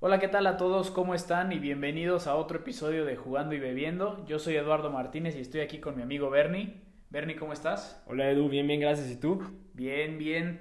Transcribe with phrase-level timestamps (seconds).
[0.00, 0.92] Hola, ¿qué tal a todos?
[0.92, 1.50] ¿Cómo están?
[1.50, 4.24] Y bienvenidos a otro episodio de Jugando y Bebiendo.
[4.26, 6.76] Yo soy Eduardo Martínez y estoy aquí con mi amigo Bernie.
[7.10, 8.00] Bernie, ¿cómo estás?
[8.06, 9.10] Hola Edu, bien, bien, gracias.
[9.10, 9.42] ¿Y tú?
[9.74, 10.60] Bien, bien.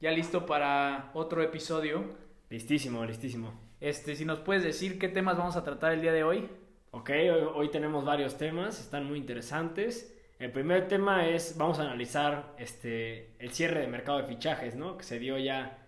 [0.00, 2.02] Ya listo para otro episodio.
[2.48, 3.52] Listísimo, listísimo.
[3.78, 6.48] Este, si nos puedes decir qué temas vamos a tratar el día de hoy.
[6.90, 10.18] Ok, hoy, hoy tenemos varios temas, están muy interesantes.
[10.38, 14.96] El primer tema es, vamos a analizar este, el cierre de mercado de fichajes, ¿no?
[14.96, 15.87] Que se dio ya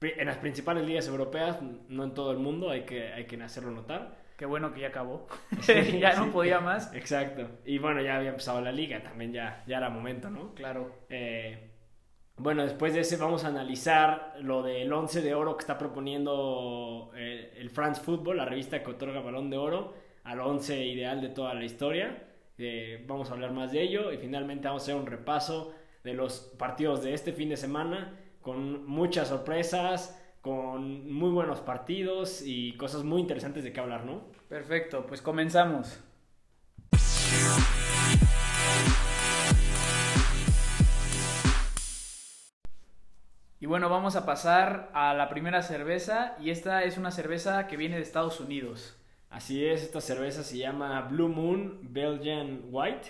[0.00, 1.58] en las principales ligas europeas,
[1.88, 4.26] no en todo el mundo, hay que, hay que hacerlo notar.
[4.36, 5.26] Qué bueno que ya acabó.
[5.60, 6.20] Sí, ya sí.
[6.20, 6.92] no podía más.
[6.94, 7.48] Exacto.
[7.64, 10.54] Y bueno, ya había empezado la liga, también ya, ya era momento, ¿no?
[10.54, 10.92] Claro.
[11.08, 11.70] Eh,
[12.36, 17.10] bueno, después de ese vamos a analizar lo del 11 de oro que está proponiendo
[17.16, 19.94] eh, el France Football, la revista que otorga balón de oro,
[20.24, 22.24] al 11 ideal de toda la historia.
[22.58, 25.74] Eh, vamos a hablar más de ello y finalmente vamos a hacer un repaso
[26.04, 28.14] de los partidos de este fin de semana
[28.46, 34.22] con muchas sorpresas, con muy buenos partidos y cosas muy interesantes de qué hablar, ¿no?
[34.48, 35.98] Perfecto, pues comenzamos.
[43.58, 47.76] Y bueno, vamos a pasar a la primera cerveza y esta es una cerveza que
[47.76, 48.96] viene de Estados Unidos.
[49.28, 53.08] Así es, esta cerveza se llama Blue Moon Belgian White.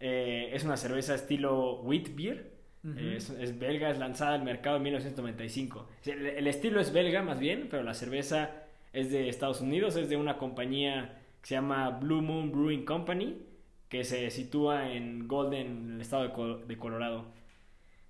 [0.00, 2.53] Eh, es una cerveza estilo wheat beer.
[2.98, 5.88] Es, es belga, es lanzada al mercado en 1995.
[6.04, 8.50] El, estilo es belga más bien, pero la cerveza
[8.92, 13.38] es de Estados Unidos, es de una compañía que se llama Blue Moon Brewing Company,
[13.88, 17.24] que se sitúa en Golden, en el estado de, de Colorado.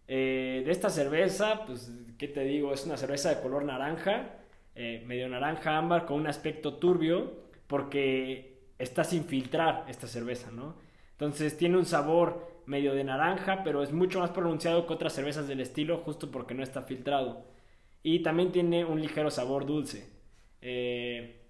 [0.08, 2.72] Eh, de esta cerveza, pues, ¿qué te digo?
[2.72, 4.33] Es una cerveza de color naranja,
[4.75, 10.75] eh, medio naranja ámbar, con un aspecto turbio, porque está sin filtrar esta cerveza, ¿no?
[11.12, 15.48] Entonces tiene un sabor medio de naranja, pero es mucho más pronunciado que otras cervezas
[15.48, 17.44] del estilo, justo porque no está filtrado.
[18.02, 20.08] Y también tiene un ligero sabor dulce.
[20.60, 21.40] Eh,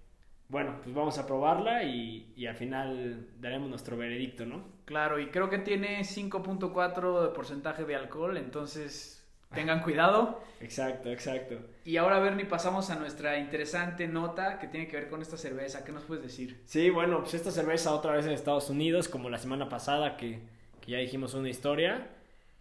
[0.47, 4.63] bueno, pues vamos a probarla y, y al final daremos nuestro veredicto, ¿no?
[4.85, 10.43] Claro, y creo que tiene 5.4 de porcentaje de alcohol, entonces tengan cuidado.
[10.59, 11.57] Exacto, exacto.
[11.83, 15.83] Y ahora, Bernie, pasamos a nuestra interesante nota que tiene que ver con esta cerveza.
[15.83, 16.61] ¿Qué nos puedes decir?
[16.65, 20.39] Sí, bueno, pues esta cerveza otra vez en Estados Unidos, como la semana pasada que,
[20.85, 22.09] que ya dijimos una historia.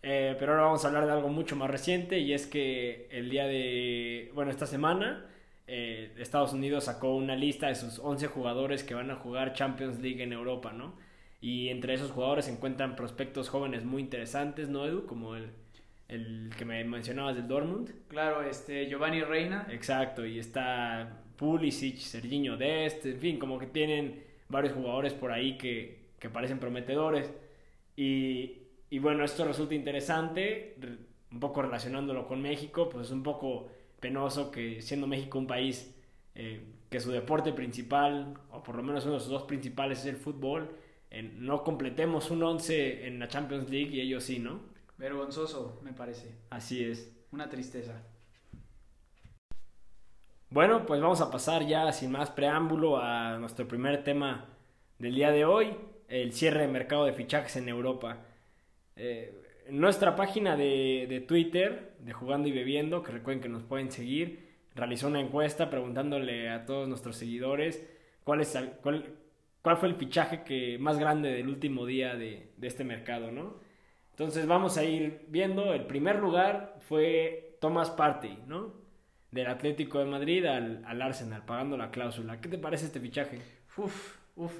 [0.02, 3.30] Eh, pero ahora vamos a hablar de algo mucho más reciente y es que el
[3.30, 5.24] día de, bueno, esta semana
[5.66, 9.98] eh, Estados Unidos sacó una lista de sus 11 jugadores que van a jugar Champions
[10.00, 10.94] League en Europa, ¿no?
[11.40, 15.06] Y entre esos jugadores se encuentran prospectos jóvenes muy interesantes, ¿no, Edu?
[15.06, 15.50] Como el,
[16.08, 17.90] el que me mencionabas del Dortmund.
[18.08, 19.66] Claro, este Giovanni Reina.
[19.70, 25.56] Exacto, y está Pulisic, Serginho Dest, en fin, como que tienen varios jugadores por ahí
[25.56, 27.30] que, que parecen prometedores.
[27.96, 30.98] Y, y bueno, esto resulta interesante, re-
[31.30, 33.68] un poco relacionándolo con México, pues es un poco
[34.00, 35.94] penoso que siendo México un país
[36.34, 36.60] eh,
[36.90, 40.16] que su deporte principal, o por lo menos uno de sus dos principales es el
[40.16, 40.76] fútbol,
[41.34, 44.60] no completemos un 11 en la Champions League y ellos sí, ¿no?
[44.98, 46.34] Vergonzoso, me parece.
[46.50, 47.12] Así es.
[47.30, 48.02] Una tristeza.
[50.50, 54.46] Bueno, pues vamos a pasar ya sin más preámbulo a nuestro primer tema
[54.98, 55.76] del día de hoy,
[56.08, 58.18] el cierre de mercado de fichajes en Europa.
[58.96, 59.34] Eh,
[59.70, 64.48] nuestra página de, de Twitter, de Jugando y Bebiendo, que recuerden que nos pueden seguir,
[64.74, 67.86] realizó una encuesta preguntándole a todos nuestros seguidores
[68.24, 69.14] cuál, es, cuál,
[69.62, 73.60] cuál fue el fichaje que, más grande del último día de, de este mercado, ¿no?
[74.10, 78.84] Entonces vamos a ir viendo, el primer lugar fue Thomas Partey, ¿no?
[79.34, 82.40] del Atlético de Madrid al, al Arsenal, pagando la cláusula.
[82.40, 83.40] ¿Qué te parece este fichaje?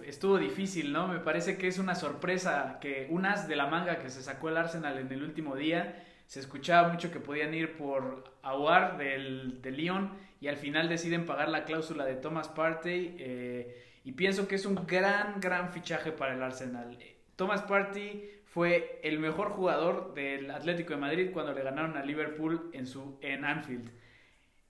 [0.05, 1.09] Estuvo difícil, ¿no?
[1.09, 4.49] Me parece que es una sorpresa que un as de la manga que se sacó
[4.49, 6.05] el Arsenal en el último día.
[6.27, 11.27] Se escuchaba mucho que podían ir por Aguar del, del Lyon y al final deciden
[11.27, 13.17] pagar la cláusula de Thomas Partey.
[13.19, 16.99] eh, y pienso que es un gran, gran fichaje para el Arsenal.
[17.37, 22.71] Thomas Partey fue el mejor jugador del Atlético de Madrid cuando le ganaron a Liverpool
[22.75, 23.91] en, su, en Anfield.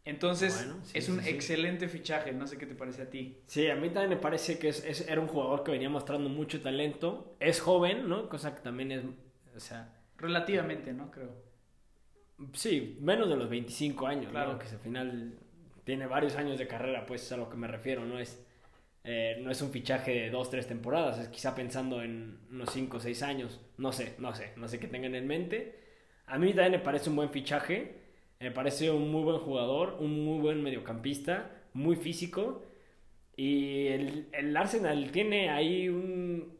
[0.04, 1.31] Entonces, Bueno, sí, es un sí.
[1.31, 2.32] excelente fichaje.
[2.32, 3.38] No sé qué te parece a ti.
[3.46, 6.28] Sí, a mí también me parece que es, es- era un jugador que venía mostrando
[6.28, 7.37] mucho talento.
[7.40, 8.28] Es joven, ¿no?
[8.28, 9.02] Cosa que también es,
[9.56, 11.11] o sea, Relativamente, ¿no?
[11.11, 11.32] Creo.
[12.52, 14.52] sí, menos de los 25 años, Claro.
[14.52, 14.58] ¿no?
[14.58, 15.38] Que al final
[15.84, 18.44] tiene varios años de carrera, pues es a lo que me refiero, no es,
[19.05, 22.96] eh, no es un fichaje de dos, tres temporadas, es quizá pensando en unos 5
[22.99, 25.81] o 6 años, no sé, no sé, no sé qué tengan en mente.
[26.26, 28.03] A mí también me parece un buen fichaje,
[28.40, 32.62] me parece un muy buen jugador, un muy buen mediocampista, muy físico.
[33.36, 36.54] Y el, el Arsenal tiene ahí un.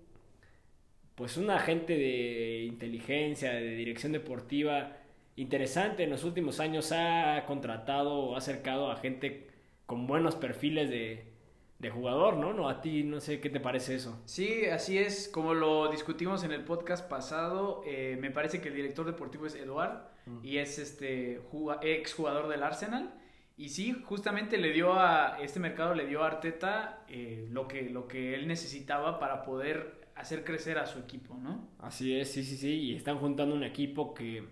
[1.15, 4.97] Pues un agente de inteligencia, de dirección deportiva
[5.37, 6.05] interesante.
[6.05, 9.49] En los últimos años ha contratado o ha acercado a gente
[9.87, 11.34] con buenos perfiles de,
[11.79, 12.53] de jugador, ¿no?
[12.53, 12.69] ¿no?
[12.69, 14.23] A ti no sé qué te parece eso.
[14.25, 18.75] Sí, así es, como lo discutimos en el podcast pasado, eh, me parece que el
[18.75, 20.39] director deportivo es Eduard Mm.
[20.43, 21.43] y es este
[21.83, 23.13] ex jugador del Arsenal.
[23.59, 27.91] Y sí, justamente le dio a este mercado, le dio a Arteta eh, lo, que,
[27.91, 31.69] lo que él necesitaba para poder hacer crecer a su equipo, ¿no?
[31.79, 32.71] Así es, sí, sí, sí.
[32.73, 34.45] Y están juntando un equipo que,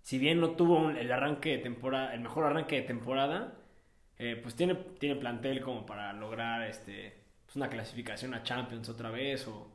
[0.00, 3.58] si bien no tuvo un- el arranque de temporada, el mejor arranque de temporada,
[4.18, 7.14] eh, pues tiene, tiene plantel como para lograr este,
[7.44, 9.68] pues una clasificación a Champions otra vez o,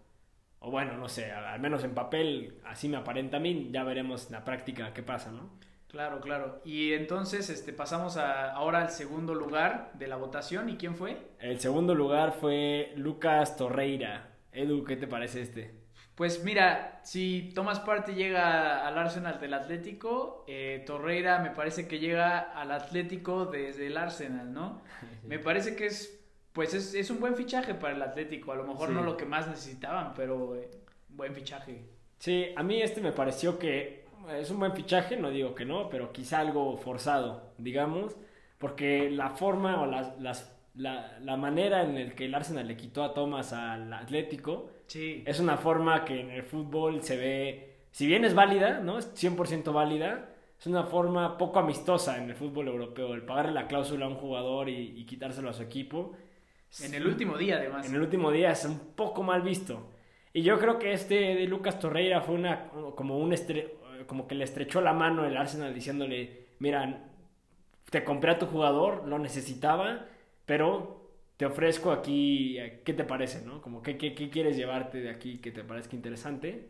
[0.60, 4.28] o bueno, no sé, al, menos en papel así me aparenta a mí, ya veremos
[4.28, 5.50] en la práctica qué pasa, ¿no?
[5.90, 6.62] Claro, claro.
[6.64, 10.70] Y entonces este, pasamos a, ahora al segundo lugar de la votación.
[10.70, 11.18] ¿Y quién fue?
[11.40, 14.36] El segundo lugar fue Lucas Torreira.
[14.52, 15.79] Edu, ¿qué te parece este?
[16.20, 21.98] Pues mira, si Thomas Partey llega al Arsenal del Atlético, eh, Torreira me parece que
[22.00, 24.82] llega al Atlético desde el Arsenal, ¿no?
[25.24, 26.20] Me parece que es,
[26.52, 28.52] pues es, es un buen fichaje para el Atlético.
[28.52, 28.96] A lo mejor Sí.
[28.96, 30.70] no lo que más necesitaban, pero eh,
[31.08, 31.86] buen fichaje.
[32.18, 34.04] Sí, a mí este me pareció que
[34.38, 38.18] es un buen fichaje, no digo que no, pero quizá algo forzado, digamos,
[38.58, 42.76] porque la forma o las, las- la, la manera en la que el Arsenal le
[42.76, 47.86] quitó a Thomas al Atlético Sí, es una forma que en el fútbol se ve,
[47.92, 48.98] si bien es válida, ¿no?
[48.98, 53.68] Es 100% válida, es una forma poco amistosa en el fútbol europeo, el pagarle la
[53.68, 56.14] cláusula a un jugador y, y quitárselo a su equipo.
[56.84, 57.88] en el último día además.
[57.88, 59.92] En el último día es un poco mal visto.
[60.34, 63.74] Y yo creo que este de Lucas Torreira fue una como un estre-
[64.08, 67.10] como que le estrechó la mano el Arsenal diciéndole, mira,
[67.90, 70.06] te compré a tu jugador, lo necesitaba,
[70.46, 70.99] pero
[71.40, 73.62] te ofrezco aquí, eh, ¿qué te parece, no?
[73.62, 76.68] Como qué, qué, qué quieres llevarte de aquí que te parezca interesante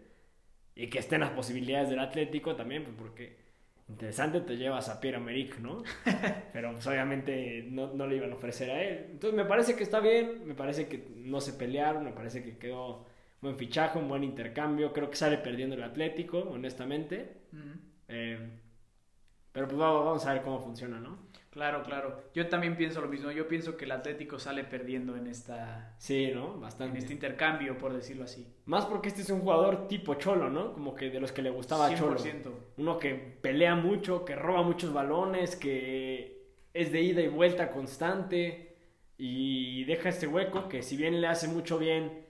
[0.76, 3.38] y que estén las posibilidades del Atlético también, pues porque
[3.88, 5.82] interesante te llevas a Pierre Emerick, ¿no?
[6.54, 9.08] Pero pues obviamente no, no le iban a ofrecer a él.
[9.10, 12.60] Entonces me parece que está bien, me parece que no se pelearon, me parece que
[12.60, 13.08] quedó
[13.42, 14.94] buen fichaje, un buen intercambio.
[14.94, 17.38] Creo que sale perdiendo el Atlético, honestamente.
[18.08, 18.38] Eh,
[19.52, 21.29] pero pues vamos, vamos a ver cómo funciona, ¿no?
[21.60, 22.24] Claro, claro.
[22.34, 23.32] Yo también pienso lo mismo.
[23.32, 26.54] Yo pienso que el Atlético sale perdiendo en esta Sí, ¿no?
[26.54, 27.00] en Bastante.
[27.00, 28.48] este intercambio, por decirlo así.
[28.64, 30.72] Más porque este es un jugador tipo Cholo, ¿no?
[30.72, 32.18] Como que de los que le gustaba a Cholo.
[32.18, 32.50] 100%.
[32.78, 38.78] Uno que pelea mucho, que roba muchos balones, que es de ida y vuelta constante
[39.18, 42.26] y deja este hueco que si bien le hace mucho bien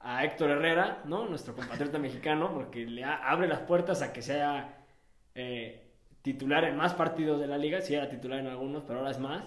[0.00, 1.26] a Héctor Herrera, ¿no?
[1.26, 4.84] Nuestro compatriota mexicano, porque le abre las puertas a que sea
[5.34, 5.83] eh,
[6.24, 9.18] titular en más partidos de la liga, si era titular en algunos, pero ahora es
[9.18, 9.46] más.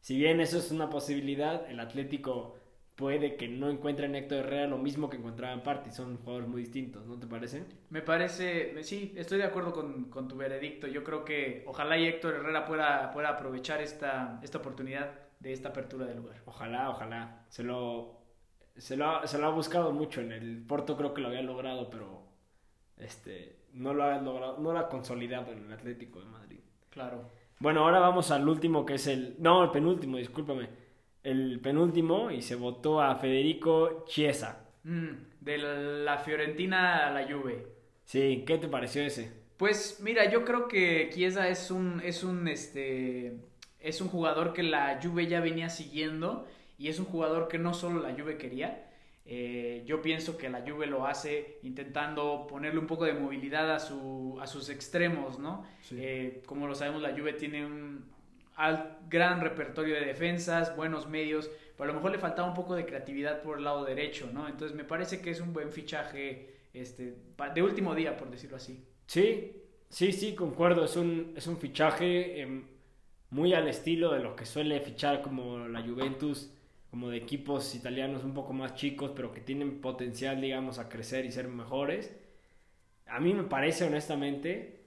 [0.00, 2.56] Si bien eso es una posibilidad, el Atlético
[2.96, 6.48] puede que no encuentre en Héctor Herrera lo mismo que encontraba en Party, son jugadores
[6.48, 7.64] muy distintos, ¿no te parece?
[7.90, 10.88] Me parece, sí, estoy de acuerdo con, con tu veredicto.
[10.88, 15.68] Yo creo que ojalá y Héctor Herrera pueda, pueda aprovechar esta, esta oportunidad de esta
[15.68, 16.42] apertura del lugar.
[16.44, 17.46] Ojalá, ojalá.
[17.50, 18.20] Se lo,
[18.76, 20.20] se lo, ha, se lo ha buscado mucho.
[20.20, 22.24] En el Porto creo que lo había logrado, pero
[22.96, 26.60] este, no lo ha logrado, no lo ha consolidado en el Atlético de Madrid.
[26.90, 27.28] Claro.
[27.58, 30.68] Bueno, ahora vamos al último que es el, no, el penúltimo, discúlpame.
[31.22, 34.66] El penúltimo y se votó a Federico Chiesa.
[34.84, 35.08] Mm,
[35.40, 37.66] de la Fiorentina a la Juve.
[38.04, 39.30] Sí, ¿qué te pareció ese?
[39.56, 43.36] Pues mira, yo creo que Chiesa es un, es un, este,
[43.78, 46.46] es un jugador que la Juve ya venía siguiendo
[46.78, 48.89] y es un jugador que no solo la Juve quería.
[49.32, 53.78] Eh, yo pienso que la Juve lo hace intentando ponerle un poco de movilidad a,
[53.78, 55.64] su, a sus extremos, ¿no?
[55.82, 55.98] Sí.
[56.00, 58.10] Eh, como lo sabemos, la Juve tiene un
[59.08, 62.84] gran repertorio de defensas, buenos medios, pero a lo mejor le faltaba un poco de
[62.84, 64.48] creatividad por el lado derecho, ¿no?
[64.48, 67.14] Entonces me parece que es un buen fichaje este,
[67.54, 68.84] de último día, por decirlo así.
[69.06, 70.84] Sí, sí, sí, concuerdo.
[70.84, 72.64] Es un, es un fichaje em,
[73.30, 76.52] muy al estilo de lo que suele fichar como la Juventus,
[76.90, 81.24] como de equipos italianos un poco más chicos, pero que tienen potencial, digamos, a crecer
[81.24, 82.16] y ser mejores.
[83.06, 84.80] A mí me parece, honestamente,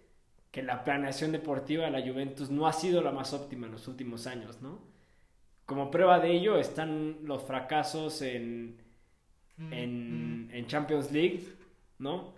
[0.51, 3.87] que la planeación deportiva de la Juventus no ha sido la más óptima en los
[3.87, 4.81] últimos años, ¿no?
[5.65, 8.77] Como prueba de ello están los fracasos en,
[9.71, 11.43] en, en Champions League,
[11.99, 12.33] ¿no?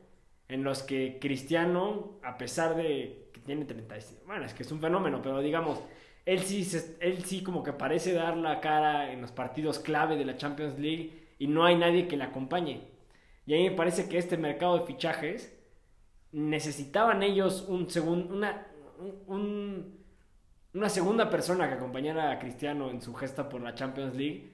[0.47, 4.79] En los que Cristiano, a pesar de que tiene 36, bueno, es que es un
[4.79, 5.81] fenómeno, pero digamos,
[6.25, 10.17] él sí, se- él sí como que parece dar la cara en los partidos clave
[10.17, 12.81] de la Champions League y no hay nadie que le acompañe.
[13.45, 15.55] Y a mí me parece que este mercado de fichajes
[16.31, 18.67] necesitaban ellos un segun- una,
[18.99, 20.05] un- un-
[20.73, 24.51] una segunda persona que acompañara a Cristiano en su gesta por la Champions League.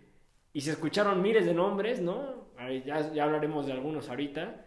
[0.53, 2.41] Y se escucharon miles de nombres, ¿no?
[2.85, 4.65] Ya, ya hablaremos de algunos ahorita.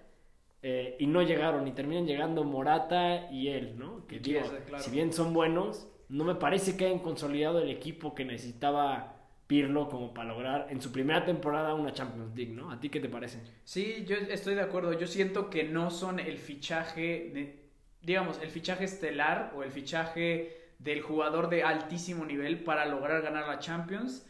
[0.67, 4.07] eh, y no llegaron, y terminan llegando Morata y él, ¿no?
[4.07, 4.83] Que digo, Chiesa, claro.
[4.83, 9.17] si bien son buenos, no me parece que hayan consolidado el equipo que necesitaba
[9.49, 12.71] Pirlo como para lograr en su primera temporada una Champions League, ¿no?
[12.71, 13.41] ¿A ti qué te parece?
[13.65, 14.93] Sí, yo estoy de acuerdo.
[14.93, 17.59] Yo siento que no son el fichaje,
[18.01, 23.49] digamos, el fichaje estelar o el fichaje del jugador de altísimo nivel para lograr ganar
[23.49, 24.25] la Champions.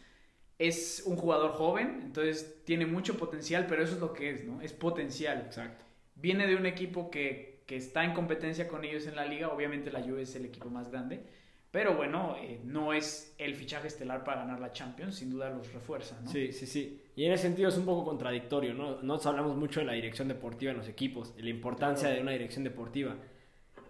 [0.59, 4.63] Es un jugador joven, entonces tiene mucho potencial, pero eso es lo que es, ¿no?
[4.63, 5.43] Es potencial.
[5.47, 5.85] Exacto.
[6.15, 9.93] Viene de un equipo que, que está en competencia con ellos en la liga, obviamente
[9.93, 11.44] la Juve es el equipo más grande
[11.75, 15.73] pero bueno, eh, no es el fichaje estelar para ganar la Champions, sin duda los
[15.73, 16.31] refuerza, ¿no?
[16.31, 17.03] Sí, sí, sí.
[17.17, 19.03] Y en ese sentido es un poco contradictorio, ¿no?
[19.03, 22.31] Nos hablamos mucho de la dirección deportiva en los equipos, de la importancia de una
[22.31, 23.17] dirección deportiva.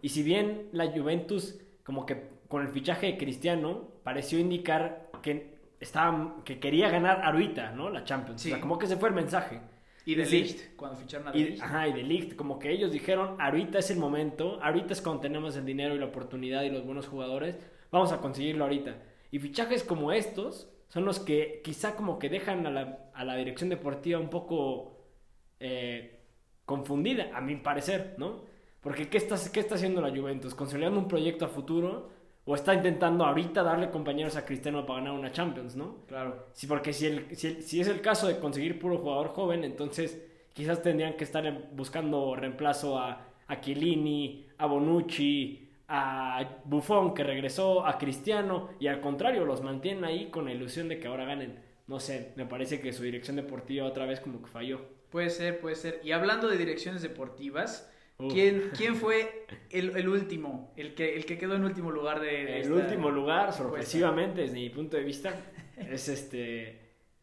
[0.00, 5.58] Y si bien la Juventus, como que con el fichaje de Cristiano, pareció indicar que,
[5.78, 7.90] estaba, que quería ganar ahorita, ¿no?
[7.90, 8.46] La Champions.
[8.46, 9.60] O sea, como que se fue el mensaje.
[10.06, 11.62] Y de Ligt, cuando ficharon a de Ligt.
[11.62, 15.20] Ajá, y de Ligt, como que ellos dijeron, ahorita es el momento, ahorita es cuando
[15.20, 17.56] tenemos el dinero y la oportunidad y los buenos jugadores
[17.94, 18.96] vamos a conseguirlo ahorita.
[19.30, 24.18] Y fichajes como estos son los que quizá como que dejan a la, dirección deportiva
[24.18, 25.06] un poco
[25.60, 26.20] eh,
[26.64, 28.42] confundida, a mi parecer, ¿no?
[28.80, 30.54] Porque ¿qué está, ¿qué está haciendo la Juventus?
[30.54, 32.10] ¿Consolidando un proyecto a futuro?
[32.44, 36.04] ¿O está intentando ahorita darle compañeros a Cristiano para ganar una Champions, no?
[36.06, 36.48] Claro.
[36.52, 40.22] Sí, porque si, el, si, es el caso de conseguir puro jugador joven, entonces
[40.52, 45.63] quizás tendrían que estar buscando reemplazo a, a Chiellini, a Bonucci,
[45.96, 50.88] a Buffon que regresó, a Cristiano y al contrario, los mantienen ahí con la ilusión
[50.88, 51.60] de que ahora ganen.
[51.86, 54.80] No sé, me parece que su dirección deportiva otra vez como que falló.
[55.10, 56.00] Puede ser, puede ser.
[56.02, 57.90] Y hablando de direcciones deportivas,
[58.30, 62.60] ¿quién, ¿quién, fue el, último, el que, el que quedó en último lugar de...
[62.60, 65.34] el último lugar, sorpresivamente, desde mi punto de vista,
[65.76, 66.80] es este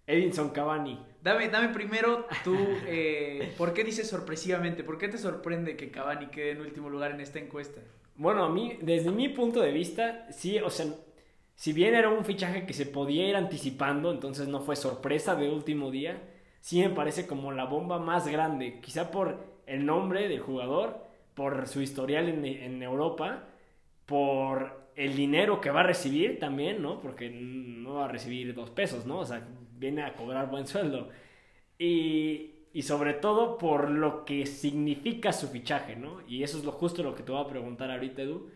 [0.08, 1.06] Edinson Cavani.
[1.22, 4.84] Dame, dame primero tú, eh, ¿por qué dices sorpresivamente?
[4.84, 7.82] ¿Por qué te sorprende que Cavani quede en último lugar en esta encuesta?
[8.22, 10.86] Bueno, a mí, desde mi punto de vista, sí, o sea,
[11.56, 15.50] si bien era un fichaje que se podía ir anticipando, entonces no fue sorpresa de
[15.50, 16.22] último día,
[16.60, 21.68] sí me parece como la bomba más grande, quizá por el nombre del jugador, por
[21.68, 23.48] su historial en, en Europa,
[24.06, 27.02] por el dinero que va a recibir también, ¿no?
[27.02, 29.20] Porque no va a recibir dos pesos, ¿no?
[29.20, 29.48] O sea,
[29.78, 31.10] viene a cobrar buen sueldo.
[31.80, 36.22] Y y sobre todo por lo que significa su fichaje, ¿no?
[36.28, 38.50] Y eso es lo justo lo que te voy a preguntar ahorita, Edu.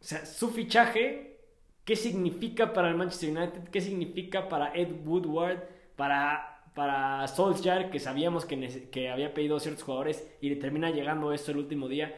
[0.00, 1.40] O sea, su fichaje,
[1.84, 3.68] ¿qué significa para el Manchester United?
[3.70, 5.60] ¿Qué significa para Ed Woodward?
[5.96, 11.32] Para, para Solskjaer, que sabíamos que, que había pedido ciertos jugadores y le termina llegando
[11.32, 12.14] esto el último día.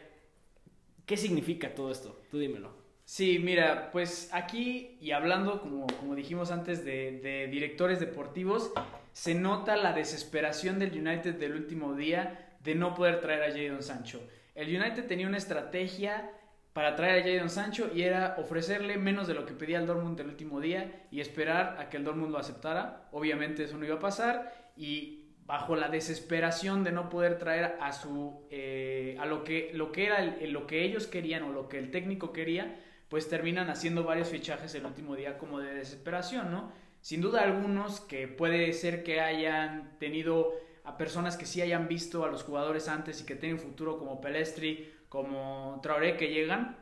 [1.07, 2.23] ¿Qué significa todo esto?
[2.31, 2.73] Tú dímelo.
[3.05, 8.73] Sí, mira, pues aquí y hablando, como, como dijimos antes, de, de directores deportivos,
[9.15, 13.83] se nota la desesperación del United del último día de no poder traer a Jadon
[13.83, 14.21] Sancho.
[14.57, 16.33] El United tenía una estrategia
[16.73, 20.19] para traer a Jadon Sancho y era ofrecerle menos de lo que pedía el Dortmund
[20.19, 23.09] el último día y esperar a que el Dortmund lo aceptara.
[23.13, 27.93] Obviamente eso no iba a pasar y bajo la desesperación de no poder traer a
[27.93, 31.79] su eh, a lo que lo que era lo que ellos querían o lo que
[31.79, 36.73] el técnico quería, pues terminan haciendo varios fichajes el último día como de desesperación, ¿no?
[37.05, 42.25] Sin duda algunos que puede ser que hayan tenido a personas que sí hayan visto
[42.25, 46.79] a los jugadores antes y que tienen futuro como Pelestri, como Traoré que llegan,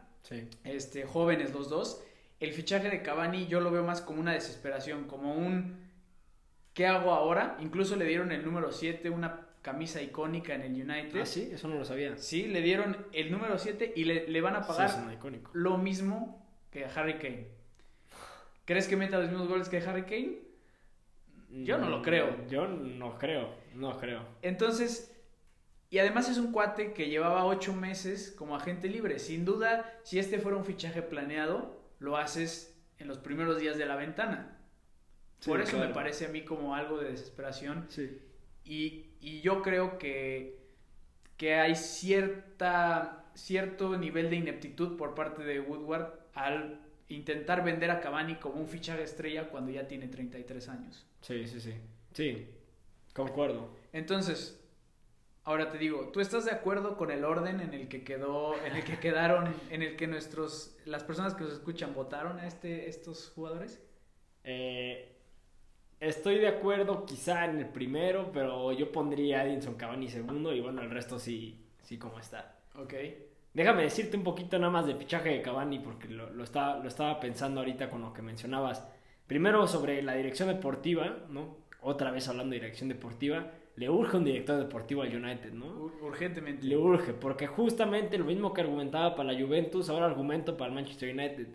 [0.62, 2.04] este, jóvenes los dos.
[2.38, 5.90] El fichaje de Cavani yo lo veo más como una desesperación, como un
[6.72, 7.56] ¿qué hago ahora?
[7.58, 11.20] Incluso le dieron el número 7, una camisa icónica en el United.
[11.20, 12.16] Ah, sí, eso no lo sabía.
[12.16, 15.18] Sí, le dieron el número 7 y le, le, van a pagar
[15.52, 17.61] lo mismo que a Harry Kane.
[18.72, 20.38] ¿Crees que meta los mismos goles que Harry Kane?
[21.50, 22.46] Yo no lo mm, creo.
[22.48, 24.24] Yo no creo, no creo.
[24.40, 25.14] Entonces,
[25.90, 29.18] y además es un cuate que llevaba ocho meses como agente libre.
[29.18, 33.84] Sin duda, si este fuera un fichaje planeado, lo haces en los primeros días de
[33.84, 34.56] la ventana.
[35.44, 37.84] Por eso me parece a mí como algo de desesperación.
[37.90, 38.22] Sí.
[38.64, 40.56] Y, y yo creo que,
[41.36, 46.81] que hay cierta, cierto nivel de ineptitud por parte de Woodward al
[47.14, 51.06] intentar vender a Cavani como un fichaje estrella cuando ya tiene 33 años.
[51.20, 51.74] Sí, sí, sí.
[52.12, 52.46] Sí,
[53.14, 53.70] concuerdo.
[53.92, 54.60] Entonces,
[55.44, 58.76] ahora te digo, ¿tú estás de acuerdo con el orden en el que quedó, en
[58.76, 62.88] el que quedaron, en el que nuestros, las personas que nos escuchan votaron a este,
[62.88, 63.80] estos jugadores?
[64.44, 65.16] Eh,
[66.00, 70.60] estoy de acuerdo quizá en el primero, pero yo pondría a Edinson Cavani segundo y
[70.60, 72.58] bueno, el resto sí, sí como está.
[72.74, 72.94] Ok.
[73.54, 76.88] Déjame decirte un poquito nada más de fichaje de Cavani, porque lo, lo, estaba, lo
[76.88, 78.88] estaba pensando ahorita con lo que mencionabas.
[79.26, 81.56] Primero sobre la dirección deportiva, ¿no?
[81.82, 85.90] Otra vez hablando de dirección deportiva, le urge un director deportivo al United, ¿no?
[86.02, 86.66] Urgentemente.
[86.66, 90.74] Le urge, porque justamente lo mismo que argumentaba para la Juventus, ahora argumento para el
[90.74, 91.48] Manchester United.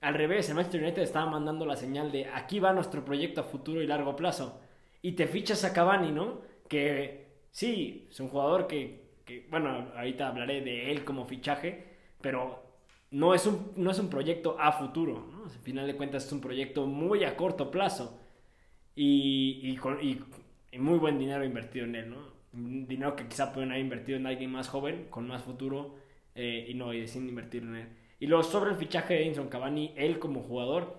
[0.00, 3.44] al revés, el Manchester United estaba mandando la señal de aquí va nuestro proyecto a
[3.44, 4.60] futuro y largo plazo.
[5.02, 6.42] Y te fichas a Cavani, ¿no?
[6.68, 9.09] Que sí, es un jugador que,
[9.50, 11.84] bueno, ahorita hablaré de él como fichaje,
[12.20, 12.62] pero
[13.10, 15.44] no es un, no es un proyecto a futuro, ¿no?
[15.44, 18.20] Al final de cuentas es un proyecto muy a corto plazo
[18.94, 20.20] y, y, con, y,
[20.78, 22.40] muy buen dinero invertido en él, ¿no?
[22.52, 25.96] Dinero que quizá pueden haber invertido en alguien más joven, con más futuro,
[26.34, 27.88] eh, y no, y deciden invertir en él.
[28.18, 30.98] Y luego sobre el fichaje de Edinson Cavani, él como jugador,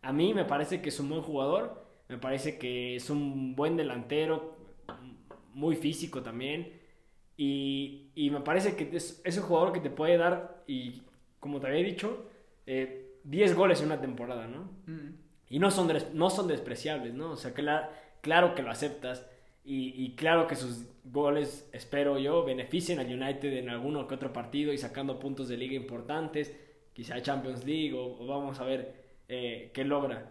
[0.00, 3.76] a mí me parece que es un buen jugador, me parece que es un buen
[3.76, 4.56] delantero,
[5.54, 6.72] muy físico también,
[7.36, 11.02] y, y me parece que es, es, un jugador que te puede dar, y
[11.40, 12.26] como te había dicho,
[12.66, 14.70] eh, 10 goles en una temporada, ¿no?
[14.86, 15.14] Mm.
[15.50, 17.32] Y no son, no son despreciables, ¿no?
[17.32, 19.28] O sea, que la, claro que lo aceptas.
[19.64, 24.32] Y, y, claro que sus goles, espero yo, beneficien al United en alguno que otro
[24.32, 26.56] partido y sacando puntos de liga importantes,
[26.92, 28.94] quizá Champions League o, vamos a ver
[29.28, 30.30] eh, qué logra.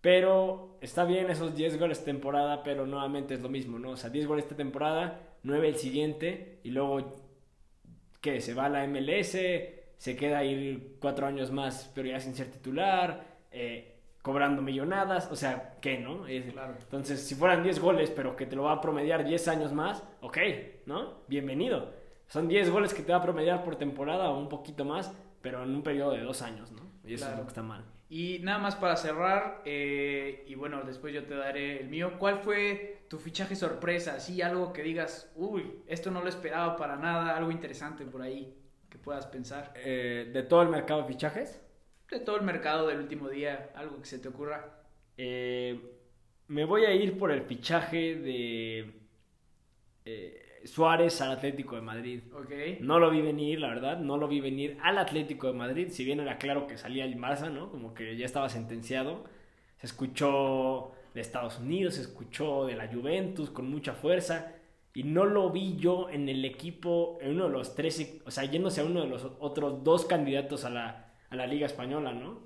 [0.00, 3.90] Pero está bien esos 10 goles temporada, pero nuevamente es lo mismo, ¿no?
[3.90, 7.16] O sea, 10 goles esta temporada, 9 el siguiente y luego,
[8.20, 8.40] ¿qué?
[8.40, 9.38] Se va a la MLS,
[9.96, 13.24] se queda ahí 4 años más, pero ya sin ser titular.
[13.52, 13.92] Eh,
[14.26, 16.26] cobrando millonadas, o sea, ¿qué, no?
[16.26, 20.02] Entonces, si fueran 10 goles, pero que te lo va a promediar 10 años más,
[20.20, 20.38] ok,
[20.84, 21.20] ¿no?
[21.28, 21.92] Bienvenido.
[22.26, 25.62] Son 10 goles que te va a promediar por temporada o un poquito más, pero
[25.62, 26.90] en un periodo de 2 años, ¿no?
[27.04, 27.84] Y eso es lo que está mal.
[28.08, 32.14] Y nada más para cerrar, eh, y bueno, después yo te daré el mío.
[32.18, 34.14] ¿Cuál fue tu fichaje sorpresa?
[34.16, 38.56] Así algo que digas, uy, esto no lo esperaba para nada, algo interesante por ahí
[38.90, 39.72] que puedas pensar.
[39.76, 41.60] Eh, ¿De todo el mercado de fichajes?
[42.10, 44.80] de todo el mercado del último día, algo que se te ocurra.
[45.16, 45.80] Eh,
[46.48, 48.94] me voy a ir por el fichaje de
[50.04, 52.20] eh, Suárez al Atlético de Madrid.
[52.44, 52.78] Okay.
[52.80, 56.04] No lo vi venir, la verdad, no lo vi venir al Atlético de Madrid, si
[56.04, 57.70] bien era claro que salía el Barça, ¿no?
[57.70, 59.24] Como que ya estaba sentenciado.
[59.78, 64.52] Se escuchó de Estados Unidos, se escuchó de la Juventus con mucha fuerza
[64.94, 68.44] y no lo vi yo en el equipo, en uno de los tres, o sea,
[68.44, 72.40] yéndose a uno de los otros dos candidatos a la a la Liga Española, ¿no?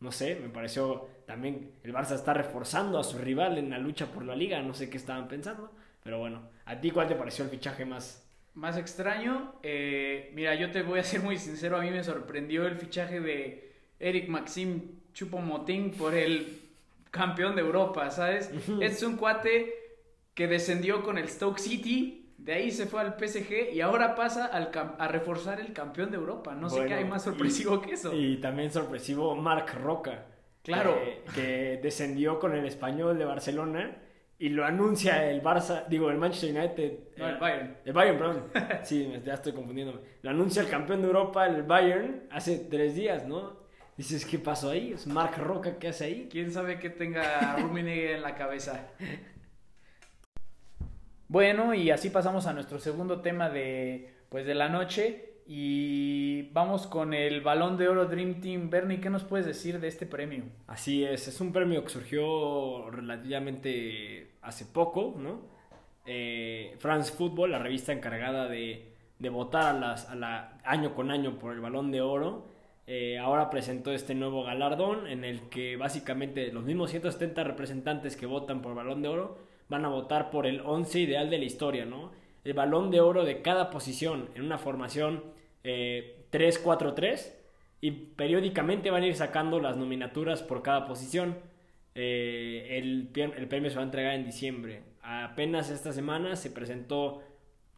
[0.00, 4.06] No sé, me pareció también el Barça está reforzando a su rival en la lucha
[4.06, 7.44] por la Liga, no sé qué estaban pensando, pero bueno, ¿a ti cuál te pareció
[7.44, 8.22] el fichaje más?
[8.54, 12.66] Más extraño, eh, mira, yo te voy a ser muy sincero, a mí me sorprendió
[12.66, 16.60] el fichaje de Eric Maxim Chupomotín por el
[17.10, 18.50] campeón de Europa, ¿sabes?
[18.80, 19.72] es un cuate
[20.34, 24.46] que descendió con el Stoke City de ahí se fue al PSG y ahora pasa
[24.46, 26.54] al a reforzar el campeón de Europa.
[26.54, 28.14] No sé qué hay más sorpresivo que eso.
[28.14, 30.26] Y también sorpresivo Marc Roca.
[30.62, 30.98] Claro.
[31.34, 33.96] Que, descendió con el español de Barcelona
[34.38, 36.98] y lo anuncia el Barça, digo, el Manchester United.
[37.16, 37.76] No, el Bayern.
[37.84, 38.44] El Bayern, perdón.
[38.82, 40.00] sí, ya estoy confundiéndome.
[40.22, 43.64] Lo anuncia el campeón de Europa, el Bayern, hace tres días, ¿no?
[43.96, 44.92] Dices, ¿qué pasó ahí?
[44.92, 46.28] ¿Es Marc Roca qué hace ahí?
[46.30, 48.88] ¿Quién sabe qué tenga Rummenigge en la cabeza?
[51.28, 55.35] Bueno, y así pasamos a nuestro segundo tema de, pues, de la noche.
[55.48, 58.68] Y vamos con el Balón de Oro Dream Team.
[58.68, 60.44] Bernie, ¿qué nos puedes decir de este premio?
[60.66, 65.42] Así es, es un premio que surgió relativamente hace poco, ¿no?
[66.04, 71.12] Eh, France Football, la revista encargada de, de votar a, las, a la, año con
[71.12, 72.48] año por el Balón de Oro,
[72.88, 78.26] eh, ahora presentó este nuevo galardón en el que básicamente los mismos 170 representantes que
[78.26, 81.84] votan por Balón de Oro van a votar por el 11 ideal de la historia,
[81.84, 82.10] ¿no?
[82.44, 85.24] El balón de oro de cada posición en una formación
[85.66, 87.36] 3-4-3 eh,
[87.80, 91.36] y periódicamente van a ir sacando las nominaturas por cada posición.
[91.94, 94.82] Eh, el, el, premio se va a entregar en diciembre.
[95.02, 97.22] Apenas esta semana se presentó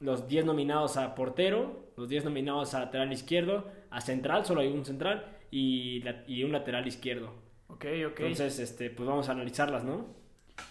[0.00, 4.68] los 10 nominados a portero, los 10 nominados a lateral izquierdo, a central, solo hay
[4.68, 7.32] un central, y, y un lateral izquierdo.
[7.68, 8.20] Ok, ok.
[8.20, 10.06] Entonces, este, pues vamos a analizarlas, ¿no?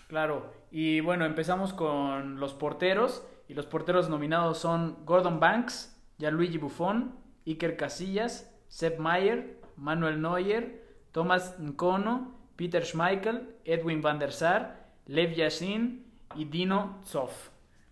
[0.07, 3.25] Claro, y bueno, empezamos con los porteros.
[3.49, 7.13] Y los porteros nominados son Gordon Banks, Gianluigi Buffon,
[7.45, 15.35] Iker Casillas, Sepp Mayer, Manuel Neuer, Thomas Nkono, Peter Schmeichel, Edwin van der Sar, Lev
[15.35, 17.49] Yashin y Dino Zoff.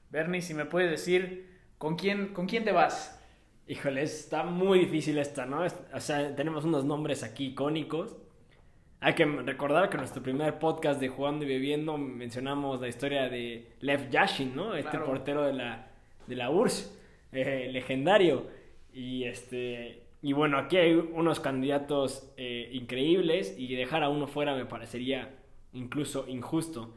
[0.10, 3.22] Bernie, si me puedes decir, ¿con quién, ¿con quién te vas?
[3.68, 5.64] Híjole, está muy difícil esta, ¿no?
[5.94, 8.16] O sea, tenemos unos nombres aquí icónicos.
[9.00, 13.30] Hay que recordar que en nuestro primer podcast de Jugando y Bebiendo mencionamos la historia
[13.30, 14.76] de Lev Yashin, ¿no?
[14.76, 15.88] Este portero de la,
[16.28, 16.98] de la URSS,
[17.36, 18.48] eh, legendario.
[18.94, 24.56] Y, este, y bueno, aquí hay unos candidatos eh, increíbles y dejar a uno fuera
[24.56, 25.36] me parecería
[25.74, 26.94] incluso injusto.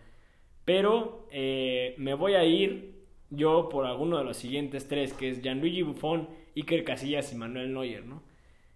[0.64, 2.98] Pero eh, me voy a ir
[3.30, 7.72] yo por alguno de los siguientes tres, que es Gianluigi Buffon, Iker Casillas y Manuel
[7.72, 8.22] Neuer, ¿no?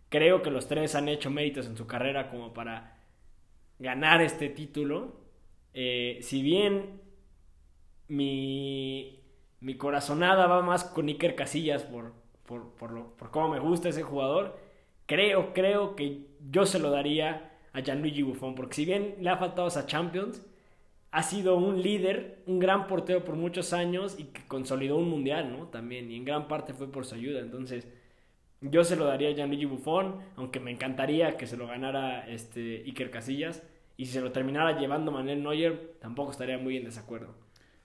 [0.09, 2.99] creo que los tres han hecho méritos en su carrera como para
[3.79, 5.17] ganar este título.
[5.73, 7.01] Si bien
[8.09, 9.22] mi,
[9.63, 12.13] mi corazonada va más con Iker Casillas por,
[12.45, 14.59] por, por, lo, por cómo me gusta ese jugador,
[15.07, 19.37] creo, creo que yo se lo daría a Gianluigi Buffon, porque si bien le ha
[19.37, 20.45] faltado a Champions,
[21.13, 25.57] ha sido un líder, un gran portero por muchos años y que consolidó un mundial,
[25.57, 25.69] ¿no?
[25.69, 27.41] También, y en gran parte fue por su ayuda.
[27.41, 27.87] Entonces,
[28.63, 32.83] yo se lo daría a Gianluigi Buffon, aunque me encantaría que se lo ganara este
[32.87, 33.63] Iker Casillas.
[33.97, 37.42] Y si se lo terminara llevando Manuel Neuer, tampoco estaría muy en desacuerdo.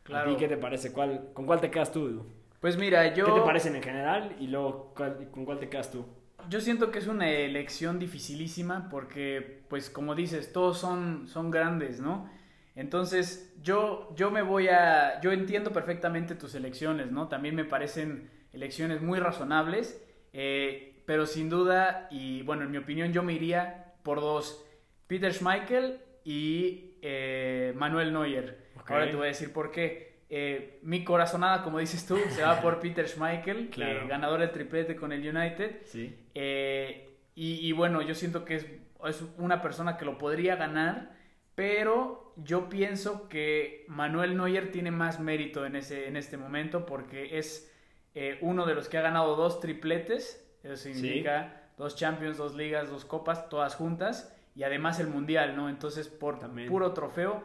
[0.08, 0.32] Claro.
[0.32, 0.94] ¿A ti qué te parece?
[0.94, 2.26] ¿Cuál, ¿Con cuál te quedas tú,
[2.62, 3.26] Pues mira, yo...
[3.26, 4.36] ¿Qué te parecen en general?
[4.40, 6.06] Y luego, ¿con cuál te quedas tú?
[6.50, 12.00] Yo siento que es una elección dificilísima porque, pues como dices, todos son, son grandes,
[12.00, 12.30] ¿no?
[12.74, 15.20] Entonces, yo, yo me voy a.
[15.20, 17.28] Yo entiendo perfectamente tus elecciones, ¿no?
[17.28, 23.12] También me parecen elecciones muy razonables, eh, pero sin duda, y bueno, en mi opinión,
[23.12, 24.64] yo me iría por dos:
[25.08, 28.67] Peter Schmeichel y eh, Manuel Neuer.
[28.88, 30.18] Ahora te voy a decir por qué.
[30.30, 33.70] Eh, mi corazonada, como dices tú, se va por Peter Schmeichel,
[34.08, 35.82] ganador del triplete con el United.
[35.86, 36.16] Sí.
[36.34, 38.66] Y, y, bueno, yo siento que es,
[39.06, 41.18] es una persona que lo podría ganar
[41.58, 47.40] pero yo pienso que Manuel Neuer tiene más mérito en, ese, en este momento porque
[47.40, 47.74] es
[48.14, 52.92] eh, uno de los que ha ganado dos tripletes, eso significa dos Champions, dos ligas,
[52.92, 55.68] dos copas, todas juntas, y además el Mundial, ¿no?
[55.68, 57.42] Entonces, por puro trofeo,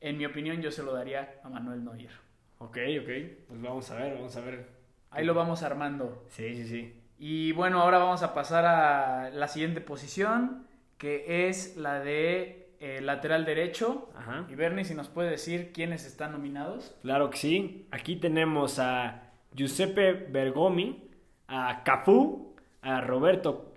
[0.00, 2.10] en mi opinión, yo se lo daría a Manuel Neuer.
[2.58, 3.10] Ok, ok,
[3.48, 4.66] pues vamos a ver, vamos a ver.
[5.10, 6.24] Ahí lo vamos armando.
[6.28, 6.94] Sí, sí, sí.
[7.18, 10.66] Y bueno, ahora vamos a pasar a la siguiente posición,
[10.98, 14.10] que es la de eh, lateral derecho.
[14.48, 16.94] Y Bernie, si nos puede decir quiénes están nominados.
[17.02, 17.88] Claro que sí.
[17.90, 21.08] Aquí tenemos a Giuseppe Bergomi,
[21.48, 23.72] a Cafú, a Roberto,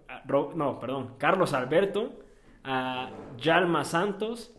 [0.56, 2.20] no, perdón, Carlos Alberto,
[2.64, 4.54] a Yalma Santos,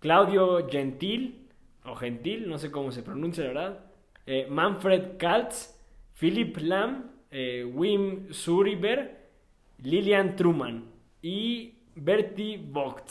[0.00, 1.48] Claudio Gentil,
[1.84, 3.84] o Gentil, no sé cómo se pronuncia, la verdad,
[4.26, 5.78] eh, Manfred Kaltz,
[6.18, 9.28] Philip Lam, eh, Wim Suriber,
[9.78, 10.84] Lilian Truman
[11.22, 13.10] y Bertie Vogt.